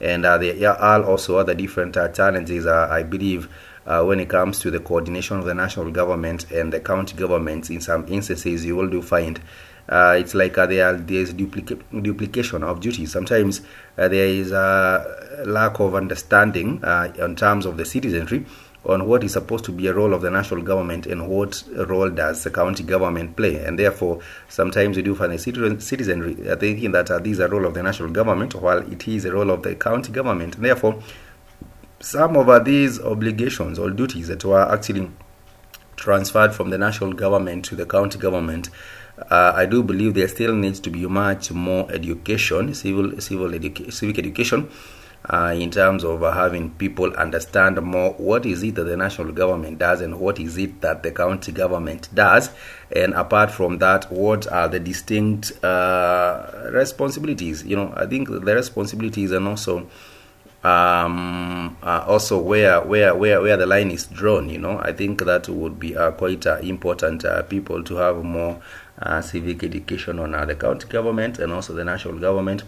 and 0.00 0.24
uh, 0.24 0.38
there 0.38 0.70
are 0.70 1.02
also 1.02 1.36
other 1.36 1.54
different 1.54 1.96
uh, 1.96 2.08
challenges, 2.08 2.66
uh, 2.66 2.88
I 2.90 3.02
believe, 3.02 3.48
uh, 3.86 4.04
when 4.04 4.20
it 4.20 4.28
comes 4.28 4.58
to 4.60 4.70
the 4.70 4.80
coordination 4.80 5.38
of 5.38 5.44
the 5.44 5.54
national 5.54 5.90
government 5.90 6.50
and 6.50 6.72
the 6.72 6.80
county 6.80 7.16
governments. 7.16 7.70
In 7.70 7.80
some 7.80 8.06
instances, 8.08 8.64
you 8.64 8.76
will 8.76 8.88
do 8.88 9.02
find 9.02 9.40
uh, 9.88 10.16
it's 10.18 10.34
like 10.34 10.58
uh, 10.58 10.66
there 10.66 10.92
there's 10.94 11.32
duplica- 11.32 12.02
duplication 12.02 12.62
of 12.62 12.80
duties. 12.80 13.12
Sometimes 13.12 13.62
there 13.96 14.12
is 14.12 14.52
a 14.52 15.44
lack 15.46 15.80
of 15.80 15.94
understanding 15.94 16.82
in 17.18 17.36
terms 17.36 17.66
of 17.66 17.76
the 17.76 17.84
citizenry 17.84 18.44
on 18.84 19.06
what 19.06 19.24
is 19.24 19.32
supposed 19.32 19.64
to 19.64 19.72
be 19.72 19.86
a 19.86 19.92
role 19.92 20.14
of 20.14 20.22
the 20.22 20.30
national 20.30 20.62
government 20.62 21.06
and 21.06 21.28
what 21.28 21.62
role 21.88 22.08
does 22.08 22.44
the 22.44 22.50
county 22.50 22.82
government 22.82 23.36
play. 23.36 23.56
And 23.56 23.78
therefore, 23.78 24.20
sometimes 24.48 24.96
we 24.96 25.02
do 25.02 25.14
find 25.14 25.32
a 25.32 25.38
citizen, 25.38 25.80
citizenry 25.80 26.34
thinking 26.34 26.92
that 26.92 27.10
uh, 27.10 27.18
these 27.18 27.40
are 27.40 27.48
role 27.48 27.66
of 27.66 27.74
the 27.74 27.82
national 27.82 28.10
government 28.10 28.54
while 28.54 28.78
it 28.78 29.06
is 29.08 29.24
a 29.24 29.32
role 29.32 29.50
of 29.50 29.62
the 29.62 29.74
county 29.74 30.12
government. 30.12 30.56
And 30.56 30.64
therefore, 30.64 31.02
some 32.00 32.36
of 32.36 32.48
uh, 32.48 32.60
these 32.60 33.00
obligations 33.00 33.78
or 33.78 33.90
duties 33.90 34.28
that 34.28 34.44
were 34.44 34.72
actually 34.72 35.10
transferred 35.96 36.54
from 36.54 36.70
the 36.70 36.78
national 36.78 37.12
government 37.12 37.64
to 37.66 37.74
the 37.74 37.84
county 37.84 38.18
government 38.18 38.70
uh, 39.30 39.52
I 39.54 39.66
do 39.66 39.82
believe 39.82 40.14
there 40.14 40.28
still 40.28 40.54
needs 40.54 40.80
to 40.80 40.90
be 40.90 41.06
much 41.06 41.50
more 41.52 41.90
education, 41.90 42.74
civil 42.74 43.20
civil 43.20 43.48
educa- 43.48 43.92
civic 43.92 44.18
education, 44.18 44.68
uh, 45.28 45.54
in 45.56 45.70
terms 45.70 46.04
of 46.04 46.22
uh, 46.22 46.32
having 46.32 46.70
people 46.70 47.12
understand 47.14 47.80
more 47.82 48.12
what 48.14 48.46
is 48.46 48.62
it 48.62 48.76
that 48.76 48.84
the 48.84 48.96
national 48.96 49.32
government 49.32 49.78
does 49.78 50.00
and 50.00 50.18
what 50.18 50.38
is 50.38 50.56
it 50.56 50.80
that 50.80 51.02
the 51.02 51.10
county 51.10 51.52
government 51.52 52.08
does. 52.14 52.50
And 52.94 53.12
apart 53.14 53.50
from 53.50 53.78
that 53.78 54.10
what 54.10 54.50
are 54.50 54.68
the 54.68 54.80
distinct 54.80 55.62
uh, 55.64 56.70
responsibilities? 56.72 57.64
You 57.64 57.76
know 57.76 57.92
i 57.96 58.06
think 58.06 58.28
the 58.28 58.54
responsibilities 58.54 59.32
and 59.32 59.46
also 59.48 59.88
um, 60.64 61.76
uh, 61.82 62.04
also 62.06 62.38
where 62.40 62.80
where 62.80 63.14
where 63.14 63.40
where 63.40 63.56
the 63.56 63.66
line 63.66 63.90
is 63.90 64.06
drawn 64.06 64.48
you 64.48 64.58
know. 64.58 64.78
I 64.78 64.92
think 64.92 65.24
that 65.24 65.48
would 65.48 65.78
be 65.78 65.96
uh, 65.96 66.10
quite 66.12 66.46
uh, 66.46 66.58
important 66.62 67.24
people 67.48 67.82
to 67.84 67.96
have 67.96 68.24
more 68.24 68.60
civic 69.22 69.64
education 69.64 70.18
on 70.18 70.32
the 70.32 70.54
county 70.54 70.88
government 70.88 71.38
and 71.38 71.52
also 71.52 71.72
the 71.74 71.84
national 71.84 72.18
government 72.18 72.64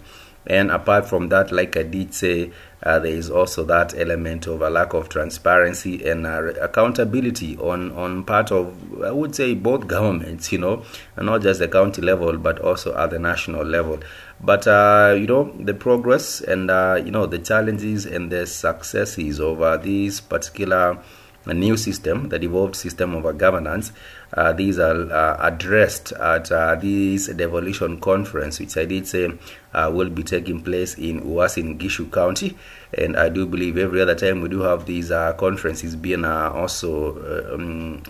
And 0.46 0.70
apart 0.70 1.06
from 1.06 1.28
that, 1.28 1.52
like 1.52 1.76
I 1.76 1.82
did 1.82 2.14
say, 2.14 2.50
uh, 2.82 2.98
there 2.98 3.12
is 3.12 3.30
also 3.30 3.62
that 3.64 3.94
element 3.96 4.46
of 4.46 4.62
a 4.62 4.70
lack 4.70 4.94
of 4.94 5.10
transparency 5.10 6.08
and 6.08 6.26
uh, 6.26 6.52
accountability 6.60 7.58
on, 7.58 7.92
on 7.92 8.24
part 8.24 8.50
of, 8.50 8.74
I 9.02 9.10
would 9.10 9.34
say, 9.34 9.54
both 9.54 9.86
governments, 9.86 10.50
you 10.50 10.58
know, 10.58 10.82
and 11.16 11.26
not 11.26 11.42
just 11.42 11.60
the 11.60 11.68
county 11.68 12.00
level, 12.00 12.38
but 12.38 12.58
also 12.58 12.96
at 12.96 13.10
the 13.10 13.18
national 13.18 13.64
level. 13.64 14.00
But, 14.40 14.66
uh, 14.66 15.14
you 15.18 15.26
know, 15.26 15.52
the 15.58 15.74
progress 15.74 16.40
and, 16.40 16.70
uh, 16.70 17.02
you 17.04 17.10
know, 17.10 17.26
the 17.26 17.38
challenges 17.38 18.06
and 18.06 18.32
the 18.32 18.46
successes 18.46 19.40
uh, 19.40 19.76
these 19.76 20.22
particular 20.22 21.02
a 21.46 21.54
new 21.54 21.76
system, 21.76 22.28
the 22.28 22.38
devolved 22.38 22.76
system 22.76 23.14
of 23.14 23.38
governance. 23.38 23.92
Uh, 24.32 24.52
these 24.52 24.78
are 24.78 25.10
uh, 25.10 25.36
addressed 25.40 26.12
at 26.12 26.52
uh, 26.52 26.74
this 26.76 27.28
devolution 27.28 27.98
conference, 28.00 28.60
which 28.60 28.76
I 28.76 28.84
did 28.84 29.08
say 29.08 29.32
uh, 29.72 29.90
will 29.92 30.10
be 30.10 30.22
taking 30.22 30.62
place 30.62 30.94
in 30.94 31.22
Uasin 31.22 31.78
Gishu 31.78 32.12
County. 32.12 32.56
And 32.96 33.16
I 33.16 33.28
do 33.28 33.46
believe 33.46 33.78
every 33.78 34.00
other 34.00 34.14
time 34.14 34.40
we 34.40 34.48
do 34.48 34.60
have 34.60 34.86
these 34.86 35.10
uh, 35.10 35.32
conferences 35.34 35.96
being 35.96 36.24
uh, 36.24 36.50
also, 36.50 37.54
um, 37.54 38.02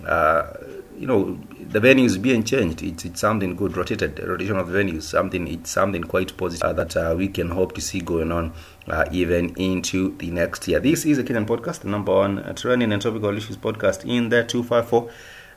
you 0.99 1.07
know, 1.07 1.39
the 1.59 1.81
venues 1.81 2.21
being 2.21 2.43
changed. 2.43 2.83
It's, 2.83 3.05
it's 3.05 3.21
something 3.21 3.55
good, 3.55 3.77
rotated, 3.77 4.19
rotation 4.19 4.57
of 4.57 4.69
venues, 4.69 5.05
something, 5.05 5.47
it's 5.49 5.71
something 5.71 6.03
quite 6.03 6.37
positive 6.37 6.77
that 6.77 7.17
we 7.17 7.29
can 7.29 7.51
hope 7.51 7.75
to 7.77 7.81
see 7.81 8.01
going 8.01 8.33
on 8.33 8.53
uh, 8.91 9.05
even 9.11 9.55
into 9.57 10.17
the 10.19 10.31
next 10.31 10.67
year. 10.69 10.81
This 10.81 11.05
is 11.05 11.19
a 11.19 11.25
Kenyan 11.25 11.47
podcast, 11.47 11.81
the 11.81 11.89
number 11.89 12.13
one 12.15 12.41
uh, 12.41 12.53
trending 12.53 12.93
and 12.93 13.01
topical 13.01 13.37
issues 13.37 13.57
podcast 13.57 14.05
in 14.05 14.29
the 14.29 14.45
254. 14.45 15.11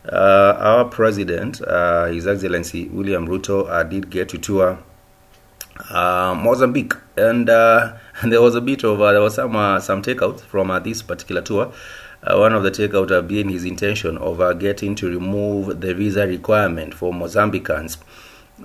Uh, 0.06 0.58
our 0.60 0.86
president, 0.86 1.62
uh, 1.62 2.06
His 2.06 2.28
Excellency 2.28 2.90
William 2.90 3.28
Ruto, 3.28 3.70
uh, 3.70 3.84
did 3.84 4.10
get 4.10 4.30
to 4.30 4.38
tour 4.38 4.78
uh, 5.90 6.36
Mozambique, 6.38 6.94
and, 7.18 7.50
and 7.50 7.98
there 8.32 8.42
was 8.42 8.56
a 8.56 8.62
bit 8.62 8.84
of 8.84 9.00
there 9.00 9.22
was 9.22 9.36
some 9.36 9.54
some 9.82 10.02
takeout 10.02 10.42
from 10.42 10.68
this 10.84 11.02
particular 11.02 11.42
tour. 11.42 11.72
one 12.28 12.54
of 12.54 12.64
the 12.64 12.72
takeout 12.72 13.28
being 13.28 13.50
his 13.50 13.64
intention 13.64 14.18
of 14.18 14.60
getting 14.60 14.94
to 14.96 15.10
remove 15.10 15.80
the 15.82 15.94
visa 15.94 16.28
requirement 16.28 16.94
for 16.94 17.14
Mozambicans 17.14 17.98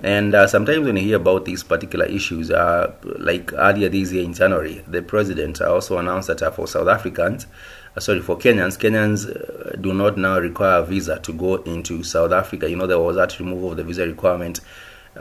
and 0.03 0.35
uh, 0.35 0.46
sometimes 0.46 0.87
when 0.87 0.96
you 0.96 1.03
hear 1.03 1.16
about 1.16 1.44
these 1.44 1.62
particular 1.64 2.05
issues, 2.05 2.51
uh, 2.51 2.92
like 3.03 3.53
earlier 3.55 3.88
this 3.88 4.12
year 4.12 4.22
in 4.22 4.35
January, 4.35 4.85
the 4.87 5.03
president 5.03 5.61
also 5.61 5.98
announced 5.98 6.29
that 6.29 6.42
uh, 6.42 6.51
for 6.51 6.68
South 6.68 6.88
Africans, 6.88 7.46
uh, 7.96 8.01
sorry, 8.01 8.20
for 8.20 8.37
Kenyans, 8.37 8.79
Kenyans 8.79 9.29
uh, 9.29 9.77
do 9.77 9.94
not 9.94 10.18
now 10.18 10.38
require 10.38 10.81
a 10.81 10.85
visa 10.85 11.18
to 11.20 11.33
go 11.33 11.57
into 11.57 12.03
South 12.03 12.33
Africa. 12.33 12.68
You 12.68 12.77
know, 12.77 12.87
there 12.87 12.98
was 12.98 13.16
that 13.16 13.38
removal 13.40 13.72
of 13.72 13.79
the 13.79 13.85
visa 13.85 14.07
requirement 14.07 14.61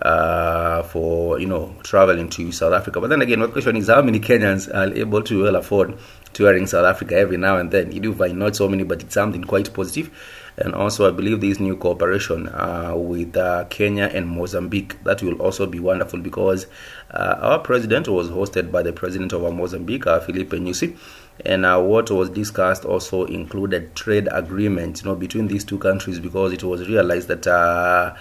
uh, 0.02 0.84
for, 0.84 1.40
you 1.40 1.48
know, 1.48 1.74
traveling 1.84 2.30
to 2.30 2.52
South 2.52 2.74
Africa. 2.74 3.00
But 3.00 3.10
then 3.10 3.22
again, 3.22 3.40
my 3.40 3.48
question 3.48 3.78
is 3.78 3.88
how 3.88 4.02
many 4.02 4.20
Kenyans 4.20 4.72
are 4.74 4.94
able 4.94 5.24
to 5.24 5.44
well 5.44 5.56
afford 5.56 5.98
touring 6.34 6.68
South 6.68 6.86
Africa 6.86 7.16
every 7.16 7.38
now 7.38 7.58
and 7.58 7.72
then? 7.72 7.94
You 7.94 8.02
do 8.02 8.14
find 8.14 8.38
not 8.38 8.56
so 8.56 8.68
many, 8.68 8.84
but 8.84 9.02
it's 9.02 9.14
something 9.14 9.44
quite 9.46 9.74
positive 9.74 10.12
and 10.58 10.74
also 10.74 11.08
I 11.08 11.12
believe 11.12 11.40
this 11.40 11.60
new 11.60 11.76
cooperation 11.76 12.48
uh, 12.50 12.94
with 12.96 13.38
uh, 13.38 13.66
Kenya 13.66 14.06
and 14.06 14.28
Mozambique 14.28 15.02
that 15.04 15.22
will 15.22 15.40
also 15.40 15.68
be 15.68 15.80
wonderful 15.80 16.20
because 16.20 16.66
uh, 17.12 17.36
our 17.40 17.60
president 17.60 18.08
was 18.08 18.30
hosted 18.30 18.72
by 18.72 18.82
the 18.82 18.92
president 18.92 19.34
of 19.34 19.42
Mozambique, 19.54 20.08
uh, 20.08 20.20
Filipe 20.20 20.50
Nyusi, 20.50 20.98
and 21.46 21.64
uh, 21.66 21.80
what 21.80 22.10
was 22.10 22.30
discussed 22.32 22.86
also 22.86 23.26
included 23.26 23.96
trade 23.96 24.28
agreements, 24.32 25.04
you 25.04 25.10
know, 25.10 25.16
between 25.16 25.48
these 25.48 25.64
two 25.64 25.78
countries 25.78 26.20
because 26.20 26.52
it 26.54 26.64
was 26.64 26.88
realized 26.88 27.28
that. 27.28 27.48
Uh, 27.48 28.16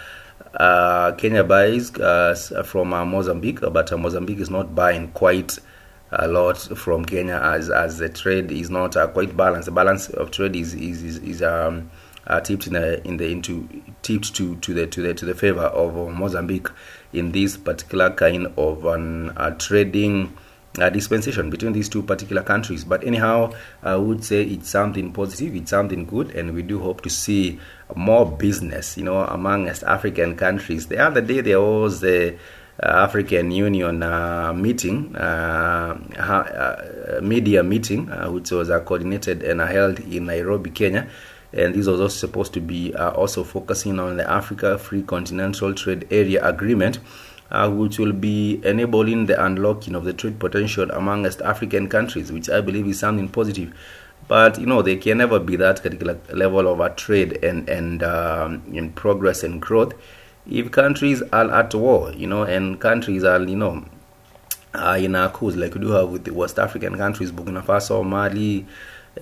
Kenya 1.19 1.45
buys 1.45 1.91
from 2.65 2.89
Mozambique, 2.89 3.61
but 3.61 3.99
Mozambique 3.99 4.39
is 4.39 4.49
not 4.49 4.75
buying 4.75 5.09
quite 5.13 5.59
a 6.13 6.27
lot 6.29 6.57
from 6.57 7.05
Kenya 7.05 7.39
as 7.43 7.69
as 7.69 7.99
the 7.99 8.09
trade 8.09 8.51
is 8.51 8.71
not 8.71 8.95
quite 9.13 9.37
balanced. 9.37 9.67
The 9.67 9.73
balance 9.73 10.09
of 10.09 10.31
trade 10.31 10.57
is 10.57 10.73
is 10.73 11.03
is, 11.03 11.19
is 11.19 11.43
um, 11.43 11.91
uh, 12.27 12.41
tipped 12.41 12.67
in 12.67 12.73
the 12.75 13.07
in 13.07 13.17
the 13.17 13.31
into 13.31 13.69
tipped 14.03 14.35
to 14.35 14.57
to 14.57 14.75
the 14.75 14.87
to 14.87 15.03
the 15.03 15.15
to 15.15 15.25
the 15.25 15.35
favor 15.35 15.63
of 15.63 15.95
Mozambique 16.15 16.69
in 17.13 17.33
this 17.33 17.57
particular 17.57 18.11
kind 18.11 18.47
of 18.57 18.85
an 18.87 19.31
uh, 19.37 19.51
trading. 19.59 20.37
Uh, 20.79 20.91
dispensation 20.91 21.49
between 21.49 21.73
these 21.73 21.89
two 21.89 22.03
particular 22.03 22.43
countries. 22.43 22.85
But 22.85 23.03
anyhow, 23.03 23.55
I 23.83 23.97
would 23.97 24.23
say 24.23 24.43
it's 24.43 24.69
something 24.69 25.11
positive, 25.11 25.57
it's 25.57 25.71
something 25.71 26.05
good, 26.05 26.33
and 26.37 26.53
we 26.53 26.61
do 26.61 26.79
hope 26.81 27.01
to 27.05 27.09
see 27.09 27.59
more 27.95 28.31
business, 28.31 28.99
you 28.99 29.05
know, 29.05 29.23
amongst 29.23 29.85
African 29.85 30.37
countries. 30.37 30.89
The 30.89 30.99
other 30.99 31.23
day 31.23 31.41
there 31.41 31.63
was 31.63 32.03
the 32.03 32.37
uh, 32.83 32.89
African 32.89 33.53
Union 33.53 34.03
uh, 34.03 34.53
meeting, 34.53 35.17
uh, 35.17 35.97
uh 36.19 37.21
media 37.23 37.63
meeting, 37.63 38.09
which 38.35 38.51
was 38.51 38.69
coordinated 38.69 39.43
and 39.43 39.63
held 39.63 39.99
in 40.01 40.27
Nairobi, 40.27 40.69
Kenya 40.69 41.09
and 41.57 41.75
this 41.75 41.87
was 41.87 42.01
also 42.01 42.17
supposed 42.17 42.53
to 42.55 42.61
be 42.61 42.95
uh, 42.95 43.11
also 43.11 43.43
focusing 43.45 43.99
on 43.99 44.17
the 44.17 44.31
Africa 44.31 44.79
Free 44.79 45.03
Continental 45.03 45.75
Trade 45.75 46.07
Area 46.11 46.45
Agreement, 46.47 46.99
uh, 47.51 47.71
which 47.71 47.99
will 47.99 48.13
be 48.13 48.61
enabling 48.65 49.27
the 49.27 49.43
unlocking 49.45 49.95
of 49.95 50.05
the 50.05 50.13
trade 50.13 50.39
potential 50.39 50.91
amongst 50.91 51.41
African 51.43 51.89
countries, 51.89 52.31
which 52.31 52.49
I 52.51 52.61
believe 52.61 52.87
is 52.87 52.99
something 52.99 53.29
positive. 53.29 53.75
But 54.29 54.59
you 54.61 54.67
know, 54.67 54.83
there 54.83 54.97
can 54.97 55.19
never 55.19 55.39
be 55.39 55.57
that 55.57 55.83
particular 55.83 56.19
level 56.33 56.67
of 56.67 56.81
a 56.81 56.91
trade 56.91 57.45
and 57.45 57.69
and 57.69 58.03
um, 58.03 58.63
in 58.73 58.93
progress 58.93 59.43
and 59.43 59.61
growth 59.63 59.95
if 60.51 60.71
countries 60.71 61.23
are 61.33 61.51
at 61.53 61.75
war, 61.75 62.13
you 62.13 62.27
know, 62.27 62.43
and 62.45 62.81
countries 62.81 63.25
are 63.25 63.43
you 63.43 63.57
know 63.57 63.85
uh, 64.75 64.97
in 65.01 65.15
a 65.15 65.29
cause 65.31 65.57
like 65.57 65.75
we 65.75 65.81
do 65.81 65.89
have 65.89 66.09
with 66.11 66.25
the 66.25 66.33
West 66.33 66.59
African 66.59 66.97
countries, 66.97 67.33
Burkina 67.33 67.65
Faso, 67.65 68.05
Mali 68.05 68.67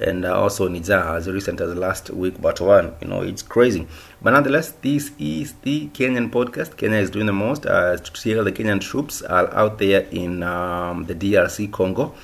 and 0.00 0.24
also 0.24 0.68
Niger 0.68 0.94
as 0.94 1.28
recent 1.28 1.61
as 1.61 1.74
last 1.74 2.11
week, 2.11 2.40
but 2.40 2.61
one, 2.61 2.94
you 3.00 3.09
know, 3.09 3.22
it's 3.22 3.42
crazy. 3.42 3.87
But 4.20 4.33
nonetheless, 4.33 4.72
this 4.83 5.12
is 5.18 5.52
the 5.62 5.88
Kenyan 5.88 6.30
podcast. 6.30 6.76
Kenya 6.76 6.98
is 6.98 7.11
doing 7.11 7.26
the 7.26 7.33
most. 7.33 7.66
Uh, 7.66 7.96
still, 7.96 8.44
the 8.44 8.52
Kenyan 8.52 8.80
troops 8.80 9.22
are 9.22 9.52
out 9.54 9.78
there 9.78 10.00
in 10.11 10.42
um, 10.42 11.04
the 11.04 11.14
DRC 11.14 11.70
Congo, 11.70 12.14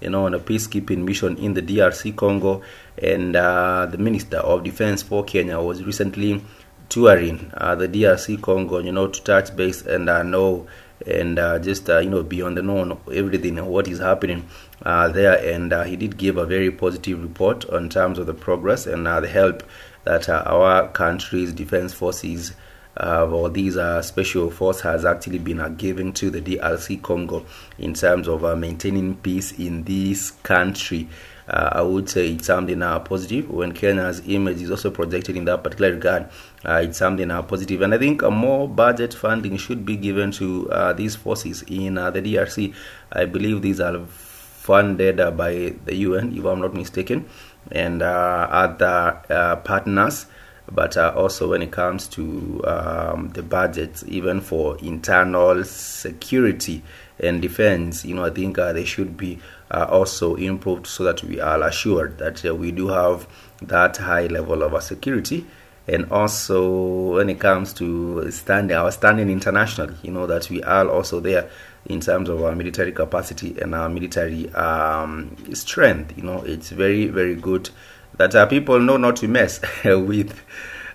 you 0.00 0.10
know, 0.10 0.26
on 0.26 0.34
a 0.34 0.38
peacekeeping 0.38 0.98
mission 1.04 1.36
in 1.36 1.54
the 1.54 1.62
DRC 1.62 2.16
Congo. 2.16 2.62
And 2.96 3.36
uh, 3.36 3.86
the 3.86 3.98
Minister 3.98 4.38
of 4.38 4.64
Defense 4.64 5.02
for 5.02 5.24
Kenya 5.24 5.60
was 5.60 5.84
recently 5.84 6.42
touring 6.88 7.50
uh, 7.54 7.74
the 7.74 7.88
DRC 7.88 8.40
Congo, 8.40 8.78
you 8.78 8.92
know, 8.92 9.08
to 9.08 9.22
touch 9.22 9.54
base 9.54 9.82
and 9.82 10.08
uh, 10.08 10.22
know 10.22 10.66
and 11.08 11.38
uh, 11.38 11.58
just 11.58 11.88
uh, 11.88 11.98
you 11.98 12.10
know 12.10 12.22
be 12.22 12.42
on 12.42 12.54
the 12.54 12.62
know 12.62 13.00
everything 13.12 13.64
what 13.66 13.88
is 13.88 13.98
happening 13.98 14.48
uh, 14.82 15.08
there. 15.08 15.36
And 15.54 15.72
uh, 15.72 15.84
he 15.84 15.96
did 15.96 16.16
give 16.16 16.36
a 16.36 16.46
very 16.46 16.70
positive 16.70 17.22
report 17.22 17.68
on 17.70 17.88
terms 17.88 18.18
of 18.18 18.26
the 18.26 18.34
progress 18.34 18.86
and 18.86 19.06
uh, 19.08 19.20
the 19.20 19.28
help 19.28 19.62
that 20.04 20.28
uh, 20.28 20.42
our 20.46 20.88
country's 20.88 21.52
defense 21.52 21.92
forces 21.92 22.54
or 23.00 23.48
these 23.48 23.78
special 24.04 24.50
force 24.50 24.80
has 24.80 25.04
actually 25.04 25.38
been 25.38 25.76
giving 25.76 26.12
to 26.12 26.30
the 26.30 26.40
DRC 26.40 27.00
Congo 27.00 27.46
in 27.78 27.94
terms 27.94 28.26
of 28.26 28.42
maintaining 28.58 29.16
peace 29.16 29.52
in 29.52 29.84
this 29.84 30.32
country 30.42 31.08
uh, 31.48 31.70
I 31.72 31.82
would 31.82 32.10
say 32.10 32.32
it's 32.32 32.46
something 32.46 32.82
uh, 32.82 32.98
positive. 33.00 33.50
When 33.50 33.72
Kenya's 33.72 34.22
image 34.28 34.60
is 34.60 34.70
also 34.70 34.90
projected 34.90 35.36
in 35.36 35.46
that 35.46 35.64
particular 35.64 35.92
regard, 35.92 36.28
uh, 36.64 36.80
it's 36.84 36.98
something 36.98 37.30
uh, 37.30 37.42
positive. 37.42 37.80
And 37.82 37.94
I 37.94 37.98
think 37.98 38.22
more 38.22 38.68
budget 38.68 39.14
funding 39.14 39.56
should 39.56 39.84
be 39.84 39.96
given 39.96 40.30
to 40.32 40.70
uh, 40.70 40.92
these 40.92 41.16
forces 41.16 41.62
in 41.62 41.96
uh, 41.96 42.10
the 42.10 42.20
DRC. 42.20 42.74
I 43.12 43.24
believe 43.24 43.62
these 43.62 43.80
are 43.80 44.04
funded 44.06 45.16
by 45.36 45.74
the 45.86 45.94
UN, 45.94 46.36
if 46.36 46.44
I'm 46.44 46.60
not 46.60 46.74
mistaken, 46.74 47.26
and 47.72 48.02
other 48.02 49.22
partners 49.64 50.26
but 50.70 50.96
uh, 50.96 51.12
also 51.16 51.48
when 51.50 51.62
it 51.62 51.70
comes 51.70 52.06
to 52.08 52.60
um, 52.66 53.30
the 53.30 53.42
budget, 53.42 54.02
even 54.06 54.40
for 54.40 54.76
internal 54.78 55.64
security 55.64 56.82
and 57.20 57.42
defense, 57.42 58.04
you 58.04 58.14
know, 58.14 58.24
I 58.24 58.30
think 58.30 58.58
uh, 58.58 58.72
they 58.72 58.84
should 58.84 59.16
be 59.16 59.38
uh, 59.70 59.86
also 59.88 60.36
improved 60.36 60.86
so 60.86 61.04
that 61.04 61.22
we 61.22 61.40
are 61.40 61.62
assured 61.62 62.18
that 62.18 62.44
uh, 62.44 62.54
we 62.54 62.70
do 62.70 62.88
have 62.88 63.26
that 63.62 63.96
high 63.96 64.26
level 64.26 64.62
of 64.62 64.82
security. 64.82 65.46
And 65.86 66.10
also, 66.12 67.14
when 67.14 67.30
it 67.30 67.40
comes 67.40 67.72
to 67.74 68.30
standing, 68.30 68.76
our 68.76 68.92
standing 68.92 69.30
internationally, 69.30 69.96
you 70.02 70.10
know, 70.10 70.26
that 70.26 70.50
we 70.50 70.62
are 70.62 70.88
also 70.88 71.18
there 71.18 71.48
in 71.86 72.00
terms 72.00 72.28
of 72.28 72.42
our 72.42 72.54
military 72.54 72.92
capacity 72.92 73.58
and 73.60 73.74
our 73.74 73.88
military 73.88 74.52
um, 74.52 75.34
strength. 75.54 76.16
You 76.16 76.24
know, 76.24 76.42
it's 76.44 76.70
very, 76.70 77.06
very 77.06 77.34
good 77.34 77.70
that 78.18 78.34
our 78.34 78.46
people 78.46 78.78
know 78.80 78.98
not 78.98 79.16
to 79.16 79.28
mess 79.28 79.60
with 79.84 80.38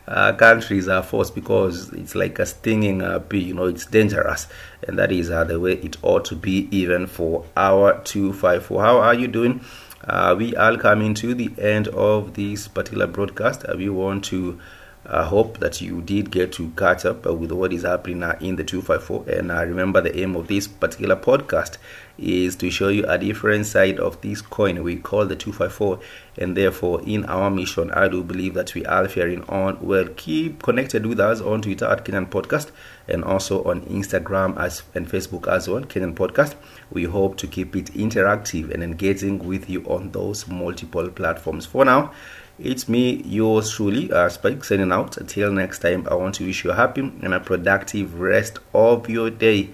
uh, 0.07 0.33
countries 0.33 0.87
are 0.87 1.03
forced 1.03 1.35
because 1.35 1.91
it's 1.93 2.15
like 2.15 2.39
a 2.39 2.45
stinging 2.45 3.01
uh, 3.01 3.19
bee, 3.19 3.39
you 3.39 3.53
know, 3.53 3.65
it's 3.65 3.85
dangerous. 3.85 4.47
And 4.87 4.99
that 4.99 5.11
is 5.11 5.29
uh, 5.29 5.43
the 5.43 5.59
way 5.59 5.73
it 5.73 5.97
ought 6.01 6.25
to 6.25 6.35
be, 6.35 6.67
even 6.71 7.07
for 7.07 7.45
our 7.55 8.01
254. 8.03 8.81
How 8.81 8.99
are 8.99 9.13
you 9.13 9.27
doing? 9.27 9.61
Uh, 10.05 10.35
we 10.37 10.55
are 10.55 10.75
coming 10.75 11.13
to 11.13 11.33
the 11.33 11.51
end 11.57 11.87
of 11.89 12.33
this 12.33 12.67
particular 12.67 13.07
broadcast. 13.07 13.63
Uh, 13.67 13.75
we 13.77 13.87
want 13.89 14.25
to 14.25 14.59
I 15.05 15.23
hope 15.23 15.59
that 15.59 15.81
you 15.81 16.01
did 16.01 16.31
get 16.31 16.53
to 16.53 16.69
catch 16.77 17.03
up 17.03 17.25
with 17.25 17.51
what 17.51 17.73
is 17.73 17.83
happening 17.83 18.23
in 18.39 18.55
the 18.55 18.63
254. 18.63 19.25
And 19.27 19.51
uh, 19.51 19.65
remember, 19.65 19.99
the 19.99 20.17
aim 20.17 20.35
of 20.37 20.47
this 20.47 20.67
particular 20.67 21.17
podcast 21.17 21.77
is 22.17 22.55
to 22.57 22.69
show 22.69 22.87
you 22.87 23.05
a 23.07 23.17
different 23.17 23.65
side 23.65 23.99
of 23.99 24.21
this 24.21 24.41
coin 24.41 24.81
we 24.81 24.95
call 24.95 25.25
the 25.25 25.35
254. 25.35 25.99
And 26.37 26.55
therefore, 26.55 27.01
in 27.05 27.25
our 27.25 27.49
mission, 27.49 27.91
I 27.91 28.07
do 28.07 28.23
believe 28.23 28.53
that 28.53 28.73
we 28.75 28.85
are 28.85 29.07
faring 29.09 29.43
on 29.43 29.77
well. 29.81 30.07
Keep 30.15 30.63
connected 30.63 31.05
with 31.05 31.19
us 31.19 31.41
on 31.41 31.61
Twitter 31.61 31.85
at 31.85 32.05
Kenyan 32.05 32.29
Podcast 32.29 32.71
and 33.07 33.25
also 33.25 33.63
on 33.65 33.81
Instagram 33.81 34.57
as 34.57 34.83
and 34.95 35.07
Facebook 35.07 35.51
as 35.51 35.67
well, 35.67 35.81
Kenyan 35.81 36.15
Podcast. 36.15 36.55
We 36.91 37.03
hope 37.03 37.35
to 37.37 37.47
keep 37.47 37.75
it 37.75 37.87
interactive 37.87 38.73
and 38.73 38.81
engaging 38.81 39.45
with 39.45 39.69
you 39.69 39.83
on 39.83 40.11
those 40.11 40.47
multiple 40.47 41.09
platforms. 41.09 41.65
For 41.65 41.83
now, 41.83 42.13
it's 42.59 42.87
me, 42.87 43.21
yours 43.23 43.71
truly, 43.71 44.11
uh, 44.11 44.29
Spike, 44.29 44.63
signing 44.63 44.91
out. 44.91 45.17
Until 45.17 45.51
next 45.51 45.79
time, 45.79 46.07
I 46.09 46.15
want 46.15 46.35
to 46.35 46.45
wish 46.45 46.63
you 46.63 46.71
a 46.71 46.75
happy 46.75 47.01
and 47.01 47.33
a 47.33 47.39
productive 47.39 48.19
rest 48.19 48.59
of 48.73 49.09
your 49.09 49.29
day. 49.29 49.69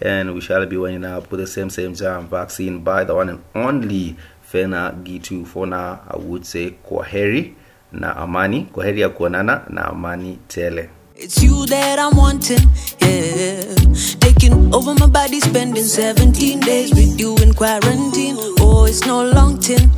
And 0.00 0.34
we 0.34 0.40
shall 0.40 0.64
be 0.66 0.76
winding 0.76 1.04
up 1.04 1.30
with 1.30 1.40
the 1.40 1.46
same 1.46 1.68
same 1.70 1.94
jam 1.94 2.28
vaccine 2.28 2.80
by 2.84 3.04
the 3.04 3.14
one 3.14 3.28
and 3.28 3.42
only 3.54 4.16
Fena 4.52 4.92
Gitu. 5.04 5.44
For 5.46 5.66
now, 5.66 6.00
I 6.08 6.16
would 6.16 6.46
say 6.46 6.76
Kwaheri 6.88 7.54
na 7.92 8.14
amani. 8.16 8.66
Kwaheri 8.72 9.00
ya 9.00 9.08
kuonana 9.08 9.68
na 9.70 9.84
amani 9.90 10.38
tele. 10.48 10.90
It's 11.16 11.42
you 11.42 11.66
that 11.66 11.98
I'm 11.98 12.16
wanting, 12.16 12.66
yeah. 13.02 13.74
Taking 14.20 14.72
over 14.74 14.94
my 14.94 15.06
body, 15.06 15.38
spending 15.40 15.84
17 15.84 16.60
days 16.60 16.94
with 16.94 17.20
you 17.20 17.36
in 17.42 17.52
quarantine. 17.52 18.36
Oh, 18.60 18.86
it's 18.88 19.04
no 19.04 19.24
long 19.24 19.58
tin. 19.58 19.90